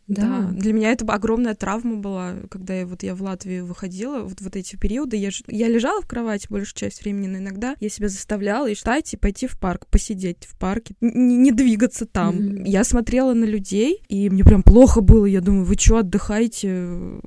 да. 0.07 0.23
да, 0.23 0.51
для 0.53 0.73
меня 0.73 0.93
это 0.93 1.05
огромная 1.07 1.55
травма 1.55 1.97
была, 1.97 2.35
когда 2.51 2.75
я 2.75 2.87
вот 2.87 3.03
я 3.03 3.15
в 3.15 3.23
Латвии 3.23 3.61
выходила, 3.61 4.21
вот, 4.21 4.41
вот 4.41 4.57
эти 4.57 4.77
периоды, 4.77 5.17
я, 5.17 5.31
я 5.49 5.69
лежала 5.69 6.03
в 6.03 6.07
кровати 6.07 6.47
большую 6.51 6.75
часть 6.75 7.03
времени, 7.03 7.29
но 7.29 7.39
иногда 7.39 7.77
я 7.81 7.89
себя 7.89 8.09
заставляла 8.09 8.69
и 8.69 8.75
встать 8.75 9.13
и 9.15 9.17
пойти 9.17 9.47
в 9.47 9.59
парк, 9.59 9.87
посидеть 9.87 10.45
в 10.47 10.59
парке, 10.59 10.95
не, 11.01 11.37
не 11.37 11.53
двигаться 11.53 12.07
там. 12.07 12.37
Mm-hmm. 12.37 12.63
Я 12.67 12.85
смотрела 12.85 13.33
на 13.33 13.45
людей, 13.45 14.03
и 14.09 14.29
мне 14.29 14.45
прям 14.45 14.63
плохо 14.63 15.01
было, 15.01 15.27
я 15.27 15.41
думаю, 15.41 15.65
вы 15.65 15.75
что, 15.77 15.99
отдыхаете? 15.99 17.21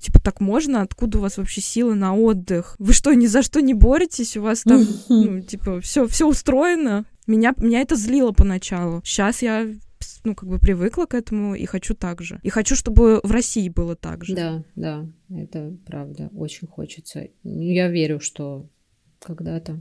Типа, 0.00 0.20
так 0.20 0.40
можно? 0.40 0.82
Откуда 0.82 1.18
у 1.18 1.22
вас 1.22 1.36
вообще 1.36 1.60
силы 1.60 1.94
на 1.94 2.14
отдых? 2.14 2.76
Вы 2.78 2.92
что, 2.92 3.12
ни 3.14 3.26
за 3.26 3.42
что 3.42 3.60
не 3.60 3.74
боретесь? 3.74 4.36
У 4.36 4.42
вас 4.42 4.62
там, 4.62 4.80
mm-hmm. 4.80 5.06
ну, 5.08 5.40
типа, 5.40 5.80
все 5.80 6.06
все 6.06 6.26
устроено? 6.26 7.04
Меня, 7.26 7.54
меня 7.58 7.80
это 7.80 7.96
злило 7.96 8.32
поначалу. 8.32 9.02
Сейчас 9.04 9.42
я 9.42 9.66
ну, 10.24 10.34
как 10.34 10.48
бы 10.48 10.58
привыкла 10.58 11.06
к 11.06 11.14
этому 11.14 11.54
и 11.54 11.64
хочу 11.66 11.94
так 11.94 12.22
же. 12.22 12.40
И 12.42 12.50
хочу, 12.50 12.76
чтобы 12.76 13.20
в 13.22 13.30
России 13.30 13.68
было 13.68 13.96
так 13.96 14.24
же. 14.24 14.34
Да, 14.34 14.64
да, 14.76 15.08
это 15.30 15.76
правда. 15.86 16.30
Очень 16.34 16.68
хочется. 16.68 17.28
Я 17.42 17.88
верю, 17.88 18.20
что 18.20 18.68
когда-то 19.20 19.80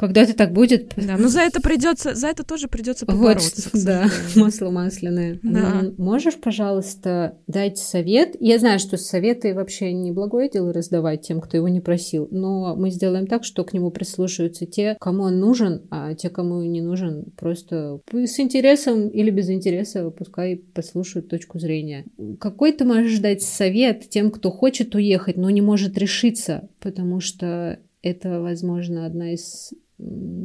Когда-то 0.00 0.34
так 0.34 0.54
будет. 0.54 0.94
Да, 0.96 1.18
но 1.18 1.28
за 1.28 1.40
это 1.40 1.60
придется, 1.60 2.14
за 2.14 2.28
это 2.28 2.42
тоже 2.42 2.68
придется 2.68 3.04
побороться. 3.04 3.68
Вот, 3.70 3.84
да, 3.84 4.06
масло 4.34 4.70
масляное. 4.70 5.38
Да. 5.42 5.82
Ну, 5.82 5.94
можешь, 5.98 6.36
пожалуйста, 6.36 7.36
дать 7.46 7.76
совет? 7.76 8.34
Я 8.40 8.58
знаю, 8.58 8.78
что 8.78 8.96
советы 8.96 9.52
вообще 9.52 9.92
не 9.92 10.10
благое 10.10 10.48
дело 10.48 10.72
раздавать 10.72 11.20
тем, 11.20 11.42
кто 11.42 11.58
его 11.58 11.68
не 11.68 11.82
просил, 11.82 12.28
но 12.30 12.74
мы 12.76 12.88
сделаем 12.90 13.26
так, 13.26 13.44
что 13.44 13.62
к 13.62 13.74
нему 13.74 13.90
прислушиваются 13.90 14.64
те, 14.64 14.96
кому 14.98 15.24
он 15.24 15.38
нужен, 15.38 15.82
а 15.90 16.14
те, 16.14 16.30
кому 16.30 16.62
не 16.62 16.80
нужен, 16.80 17.26
просто 17.36 18.00
с 18.10 18.40
интересом 18.40 19.06
или 19.08 19.28
без 19.28 19.50
интереса, 19.50 20.08
пускай 20.08 20.56
послушают 20.56 21.28
точку 21.28 21.58
зрения. 21.58 22.06
Какой 22.38 22.72
ты 22.72 22.86
можешь 22.86 23.18
дать 23.18 23.42
совет 23.42 24.08
тем, 24.08 24.30
кто 24.30 24.50
хочет 24.50 24.94
уехать, 24.94 25.36
но 25.36 25.50
не 25.50 25.60
может 25.60 25.98
решиться, 25.98 26.70
потому 26.80 27.20
что 27.20 27.78
это, 28.02 28.40
возможно, 28.40 29.04
одна 29.04 29.34
из 29.34 29.72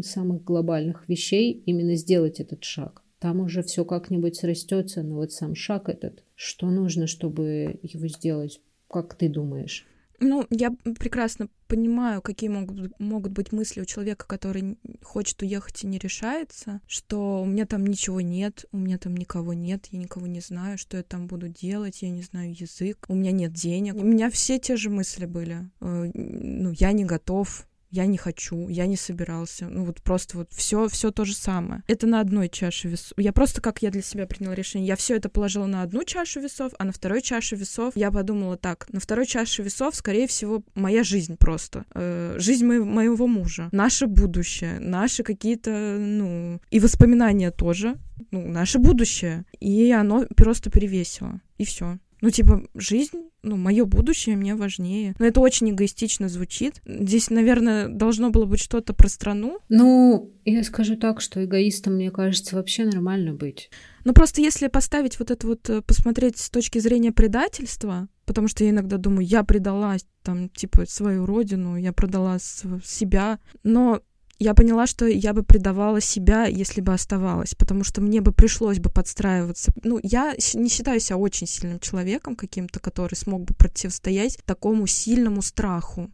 самых 0.04 0.44
глобальных 0.44 1.08
вещей 1.08 1.64
именно 1.66 1.96
сделать 1.96 2.40
этот 2.40 2.64
шаг. 2.64 3.02
Там 3.20 3.42
уже 3.42 3.64
все 3.64 3.86
как-нибудь 3.86 4.36
срастется, 4.36 5.02
но 5.02 5.16
вот 5.16 5.32
сам 5.32 5.56
шаг 5.56 5.90
этот, 5.90 6.24
что 6.36 6.70
нужно, 6.70 7.08
чтобы 7.08 7.80
его 7.82 8.08
сделать, 8.08 8.62
как 8.88 9.16
ты 9.16 9.30
думаешь? 9.30 9.88
Ну, 10.20 10.46
я 10.50 10.72
прекрасно 11.00 11.50
понимаю, 11.68 12.22
какие 12.22 12.50
могут, 12.50 12.98
могут 13.00 13.32
быть 13.34 13.52
мысли 13.52 13.82
у 13.82 13.86
человека, 13.86 14.26
который 14.28 14.78
хочет 15.02 15.42
уехать 15.42 15.84
и 15.84 15.88
не 15.88 15.98
решается, 15.98 16.82
что 16.88 17.42
у 17.42 17.46
меня 17.46 17.66
там 17.66 17.86
ничего 17.86 18.22
нет, 18.22 18.66
у 18.72 18.78
меня 18.78 18.98
там 18.98 19.16
никого 19.18 19.54
нет, 19.54 19.88
я 19.92 20.00
никого 20.00 20.28
не 20.28 20.40
знаю, 20.40 20.78
что 20.78 20.98
я 20.98 21.04
там 21.04 21.28
буду 21.28 21.50
делать, 21.50 22.02
я 22.02 22.10
не 22.10 22.22
знаю 22.22 22.54
язык, 22.54 23.06
у 23.10 23.16
меня 23.16 23.32
нет 23.32 23.54
денег. 23.54 23.96
У 23.96 24.04
меня 24.04 24.30
все 24.30 24.60
те 24.60 24.78
же 24.78 24.90
мысли 24.90 25.26
были. 25.26 25.70
Э, 25.82 26.12
ну, 26.14 26.72
я 26.72 26.92
не 26.92 27.04
готов, 27.04 27.68
я 27.96 28.06
не 28.06 28.18
хочу, 28.18 28.68
я 28.68 28.86
не 28.88 28.98
собирался. 28.98 29.68
Ну 29.68 29.86
вот 29.86 30.02
просто 30.02 30.38
вот 30.38 30.52
все, 30.52 30.88
все 30.90 31.12
то 31.12 31.24
же 31.24 31.34
самое. 31.34 31.82
Это 31.88 32.08
на 32.08 32.20
одной 32.20 32.50
чаше 32.50 32.90
весов. 32.90 33.14
Я 33.18 33.32
просто 33.32 33.62
как 33.62 33.82
я 33.82 33.90
для 33.90 34.02
себя 34.02 34.28
приняла 34.28 34.54
решение, 34.54 34.88
я 34.88 34.96
все 34.96 35.16
это 35.16 35.30
положила 35.30 35.66
на 35.66 35.82
одну 35.82 36.04
чашу 36.04 36.42
весов, 36.42 36.74
а 36.78 36.84
на 36.84 36.92
второй 36.92 37.22
чаше 37.22 37.56
весов 37.56 37.96
я 37.96 38.12
подумала 38.12 38.58
так, 38.58 38.88
на 38.92 39.00
второй 39.00 39.26
чаше 39.26 39.64
весов, 39.64 39.96
скорее 39.96 40.28
всего, 40.28 40.64
моя 40.76 41.04
жизнь 41.04 41.38
просто, 41.38 41.86
э, 41.94 42.36
жизнь 42.38 42.66
мо- 42.66 42.84
моего 42.84 43.28
мужа, 43.28 43.70
наше 43.72 44.08
будущее, 44.08 44.80
наши 44.80 45.24
какие-то, 45.24 45.98
ну 45.98 46.60
и 46.70 46.80
воспоминания 46.80 47.52
тоже, 47.52 47.96
ну 48.32 48.46
наше 48.48 48.80
будущее, 48.80 49.46
и 49.60 49.92
оно 49.92 50.26
просто 50.36 50.70
перевесило 50.70 51.40
и 51.58 51.64
все. 51.64 51.98
Ну, 52.22 52.32
типа, 52.32 52.64
жизнь, 52.74 53.25
ну, 53.46 53.56
мое 53.58 53.86
будущее 53.86 54.36
мне 54.36 54.56
важнее. 54.56 55.16
Но 55.20 55.26
это 55.26 55.40
очень 55.40 55.70
эгоистично 55.70 56.28
звучит. 56.28 56.82
Здесь, 56.86 57.30
наверное, 57.30 57.88
должно 57.88 58.32
было 58.32 58.46
быть 58.46 58.60
что-то 58.60 58.94
про 58.94 59.08
страну. 59.08 59.60
Ну, 59.70 60.32
я 60.44 60.64
скажу 60.64 60.98
так, 60.98 61.22
что 61.22 61.44
эгоистом, 61.46 61.96
мне 61.96 62.12
кажется, 62.12 62.56
вообще 62.56 62.86
нормально 62.86 63.34
быть. 63.34 63.70
Ну, 64.04 64.14
просто 64.14 64.42
если 64.42 64.68
поставить 64.68 65.20
вот 65.20 65.32
это 65.32 65.48
вот, 65.48 65.70
э, 65.70 65.82
посмотреть 65.82 66.38
с 66.38 66.50
точки 66.50 66.80
зрения 66.80 67.12
предательства, 67.12 68.08
потому 68.26 68.48
что 68.48 68.64
я 68.64 68.72
иногда 68.72 68.98
думаю, 68.98 69.26
я 69.26 69.44
предала, 69.44 69.96
там, 70.24 70.50
типа, 70.50 70.86
свою 70.88 71.26
родину, 71.26 71.78
я 71.78 71.94
продала 71.94 72.40
себя, 72.40 73.40
но 73.64 74.02
я 74.40 74.54
поняла, 74.54 74.88
что 74.88 75.06
я 75.06 75.34
бы 75.34 75.44
предавала 75.44 76.02
себя, 76.02 76.46
если 76.46 76.82
бы 76.82 76.94
оставалась, 76.94 77.56
потому 77.56 77.84
что 77.84 78.02
мне 78.02 78.22
бы 78.22 78.32
пришлось 78.32 78.80
бы 78.80 78.90
подстраиваться. 78.90 79.74
Ну, 79.84 80.00
я 80.04 80.36
не 80.54 80.70
считаю 80.70 81.00
себя 81.00 81.18
очень 81.18 81.48
сильным 81.48 81.80
человеком 81.80 82.36
каким-то, 82.36 82.80
который 82.80 83.16
смог 83.16 83.44
бы 83.46 83.54
противостоять 83.54 84.40
такому 84.46 84.88
сильному 84.88 85.42
страху. 85.42 86.12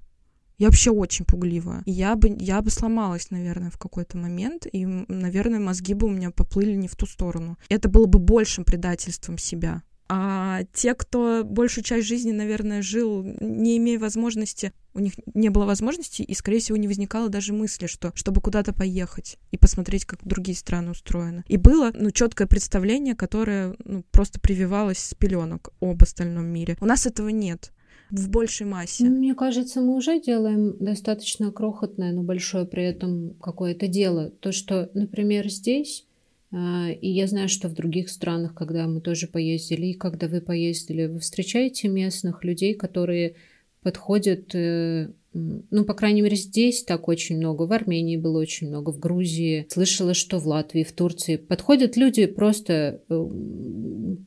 Я 0.57 0.67
вообще 0.67 0.91
очень 0.91 1.25
пугливая. 1.25 1.81
И 1.85 1.91
я 1.91 2.15
бы, 2.15 2.35
я 2.39 2.61
бы 2.61 2.69
сломалась, 2.69 3.31
наверное, 3.31 3.71
в 3.71 3.79
какой-то 3.79 4.17
момент, 4.17 4.67
и, 4.71 4.85
наверное, 4.85 5.59
мозги 5.59 5.95
бы 5.95 6.05
у 6.05 6.11
меня 6.11 6.29
поплыли 6.29 6.75
не 6.75 6.87
в 6.87 6.95
ту 6.95 7.07
сторону. 7.07 7.57
Это 7.69 7.89
было 7.89 8.05
бы 8.05 8.19
большим 8.19 8.63
предательством 8.63 9.39
себя. 9.39 9.81
А 10.13 10.63
те, 10.73 10.93
кто 10.93 11.45
большую 11.45 11.85
часть 11.85 12.05
жизни, 12.05 12.33
наверное, 12.33 12.81
жил, 12.81 13.23
не 13.39 13.77
имея 13.77 13.97
возможности, 13.97 14.73
у 14.93 14.99
них 14.99 15.13
не 15.33 15.47
было 15.47 15.63
возможности, 15.63 16.21
и, 16.21 16.33
скорее 16.33 16.59
всего, 16.59 16.77
не 16.77 16.89
возникало 16.89 17.29
даже 17.29 17.53
мысли, 17.53 17.87
что 17.87 18.11
чтобы 18.13 18.41
куда-то 18.41 18.73
поехать 18.73 19.37
и 19.51 19.57
посмотреть, 19.57 20.03
как 20.03 20.19
другие 20.25 20.57
страны 20.57 20.91
устроены. 20.91 21.45
И 21.47 21.55
было, 21.55 21.93
ну, 21.93 22.11
четкое 22.11 22.45
представление, 22.45 23.15
которое 23.15 23.73
ну, 23.85 24.03
просто 24.11 24.41
прививалось 24.41 24.99
с 24.99 25.13
пеленок 25.13 25.69
об 25.79 26.03
остальном 26.03 26.43
мире. 26.43 26.75
У 26.81 26.85
нас 26.85 27.05
этого 27.05 27.29
нет 27.29 27.71
в 28.09 28.27
большей 28.27 28.67
массе. 28.67 29.05
Мне 29.05 29.33
кажется, 29.33 29.79
мы 29.79 29.95
уже 29.95 30.19
делаем 30.19 30.75
достаточно 30.77 31.53
крохотное, 31.53 32.11
но 32.11 32.21
большое 32.21 32.65
при 32.65 32.83
этом 32.83 33.35
какое-то 33.35 33.87
дело. 33.87 34.29
То, 34.29 34.51
что, 34.51 34.89
например, 34.93 35.47
здесь 35.47 36.05
и 36.53 37.09
я 37.09 37.27
знаю, 37.27 37.47
что 37.47 37.69
в 37.69 37.73
других 37.73 38.09
странах, 38.09 38.53
когда 38.53 38.85
мы 38.87 38.99
тоже 38.99 39.27
поездили, 39.27 39.87
и 39.87 39.93
когда 39.93 40.27
вы 40.27 40.41
поездили, 40.41 41.05
вы 41.05 41.19
встречаете 41.19 41.87
местных 41.87 42.43
людей, 42.43 42.73
которые 42.73 43.35
подходят 43.81 44.53
э, 44.53 45.11
ну, 45.33 45.85
по 45.85 45.93
крайней 45.93 46.21
мере, 46.21 46.35
здесь 46.35 46.83
так 46.83 47.07
очень 47.07 47.37
много. 47.37 47.63
В 47.63 47.71
Армении 47.71 48.17
было 48.17 48.39
очень 48.39 48.67
много, 48.67 48.91
в 48.91 48.99
Грузии. 48.99 49.65
Слышала, 49.69 50.13
что 50.13 50.39
в 50.39 50.47
Латвии, 50.47 50.83
в 50.83 50.91
Турции 50.91 51.37
подходят 51.37 51.95
люди 51.95 52.25
просто 52.25 53.01
э, 53.07 53.27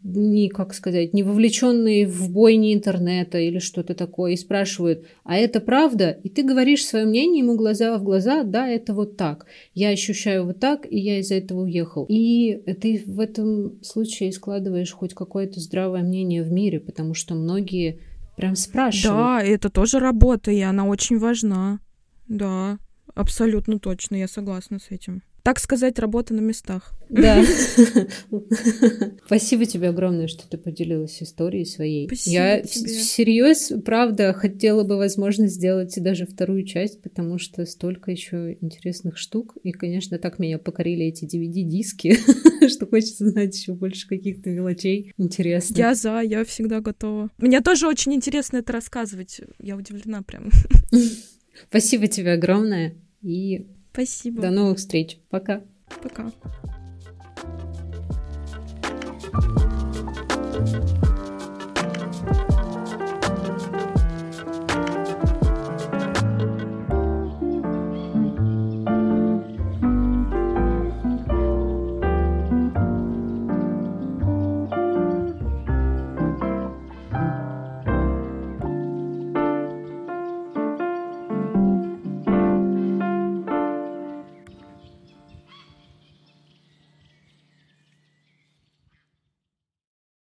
не, 0.03 0.49
как 0.49 0.73
сказать, 0.73 1.13
не 1.13 1.23
вовлеченные 1.23 2.07
в 2.07 2.31
бойни 2.31 2.73
интернета 2.73 3.39
или 3.39 3.59
что-то 3.59 3.95
такое, 3.95 4.33
и 4.33 4.37
спрашивают, 4.37 5.05
а 5.25 5.37
это 5.37 5.61
правда? 5.61 6.19
И 6.23 6.31
ты 6.31 6.43
говоришь 6.43 6.87
свое 6.87 7.05
мнение 7.05 7.41
ему 7.41 7.57
глаза 7.57 7.99
в 7.99 8.03
глаза, 8.03 8.43
да, 8.43 8.67
это 8.67 8.95
вот 8.95 9.19
так. 9.19 9.47
Я 9.75 9.91
ощущаю 9.91 10.47
вот 10.47 10.59
так, 10.59 10.91
и 10.91 10.99
я 10.99 11.19
из-за 11.19 11.35
этого 11.35 11.63
уехал. 11.63 12.07
И 12.09 12.63
ты 12.81 13.03
в 13.07 13.21
этом 13.21 13.83
случае 13.83 14.33
складываешь 14.33 14.93
хоть 14.93 15.13
какое-то 15.13 15.61
здравое 15.61 16.03
мнение 16.03 16.43
в 16.43 16.51
мире, 16.51 16.81
потому 16.81 17.13
что 17.13 17.35
многие 17.35 18.01
Прям 18.37 18.57
спрашивают. 18.57 19.17
Да, 19.17 19.43
это 19.43 19.71
тоже 19.71 19.99
работа, 19.99 20.51
и 20.51 20.61
она 20.61 20.87
очень 20.87 21.19
важна. 21.19 21.81
Да, 22.27 22.79
абсолютно 23.15 23.79
точно, 23.79 24.17
я 24.17 24.29
согласна 24.29 24.79
с 24.79 24.91
этим 24.91 25.23
так 25.45 25.61
сказать, 25.61 25.99
работа 25.99 26.33
на 26.33 26.41
местах. 26.41 26.95
Да. 27.11 27.45
Спасибо 29.27 29.67
тебе 29.67 29.91
огромное, 29.91 30.27
что 30.27 30.49
ты 30.49 30.57
поделилась 30.57 31.23
историей 31.23 31.67
своей. 31.67 32.07
Спасибо 32.07 32.35
Я 32.35 32.63
тебе. 32.63 32.89
всерьез, 32.89 33.73
правда, 33.85 34.33
хотела 34.33 34.85
бы, 34.85 34.97
возможно, 34.97 35.47
сделать 35.47 35.95
даже 36.03 36.25
вторую 36.25 36.65
часть, 36.65 37.03
потому 37.03 37.39
что 37.39 37.67
столько 37.67 38.11
еще 38.11 38.57
интересных 38.63 39.19
штук. 39.19 39.55
И, 39.63 39.73
конечно, 39.73 40.19
так 40.19 40.39
меня 40.39 40.59
покорили 40.59 41.05
эти 41.05 41.27
DVD-диски, 41.27 42.17
что 42.71 42.87
хочется 42.87 43.29
знать 43.29 43.55
еще 43.55 43.75
больше 43.75 44.09
каких-то 44.09 44.49
мелочей 44.49 45.13
интересных. 45.19 45.77
Я 45.77 45.95
за, 45.95 46.23
я 46.23 46.43
всегда 46.47 46.81
готова. 46.81 47.29
Мне 47.37 47.61
тоже 47.61 47.87
очень 47.87 48.15
интересно 48.15 48.57
это 48.57 48.73
рассказывать. 48.73 49.43
Я 49.59 49.77
удивлена 49.77 50.23
прям. 50.23 50.49
Спасибо 51.69 52.07
тебе 52.07 52.33
огромное. 52.33 52.95
И 53.21 53.67
Спасибо. 53.95 54.43
До 54.43 54.51
новых 54.51 54.79
встреч. 54.79 55.21
Пока. 55.31 55.63
Пока. 56.03 56.33
thank 60.55 60.89
you 60.89 61.04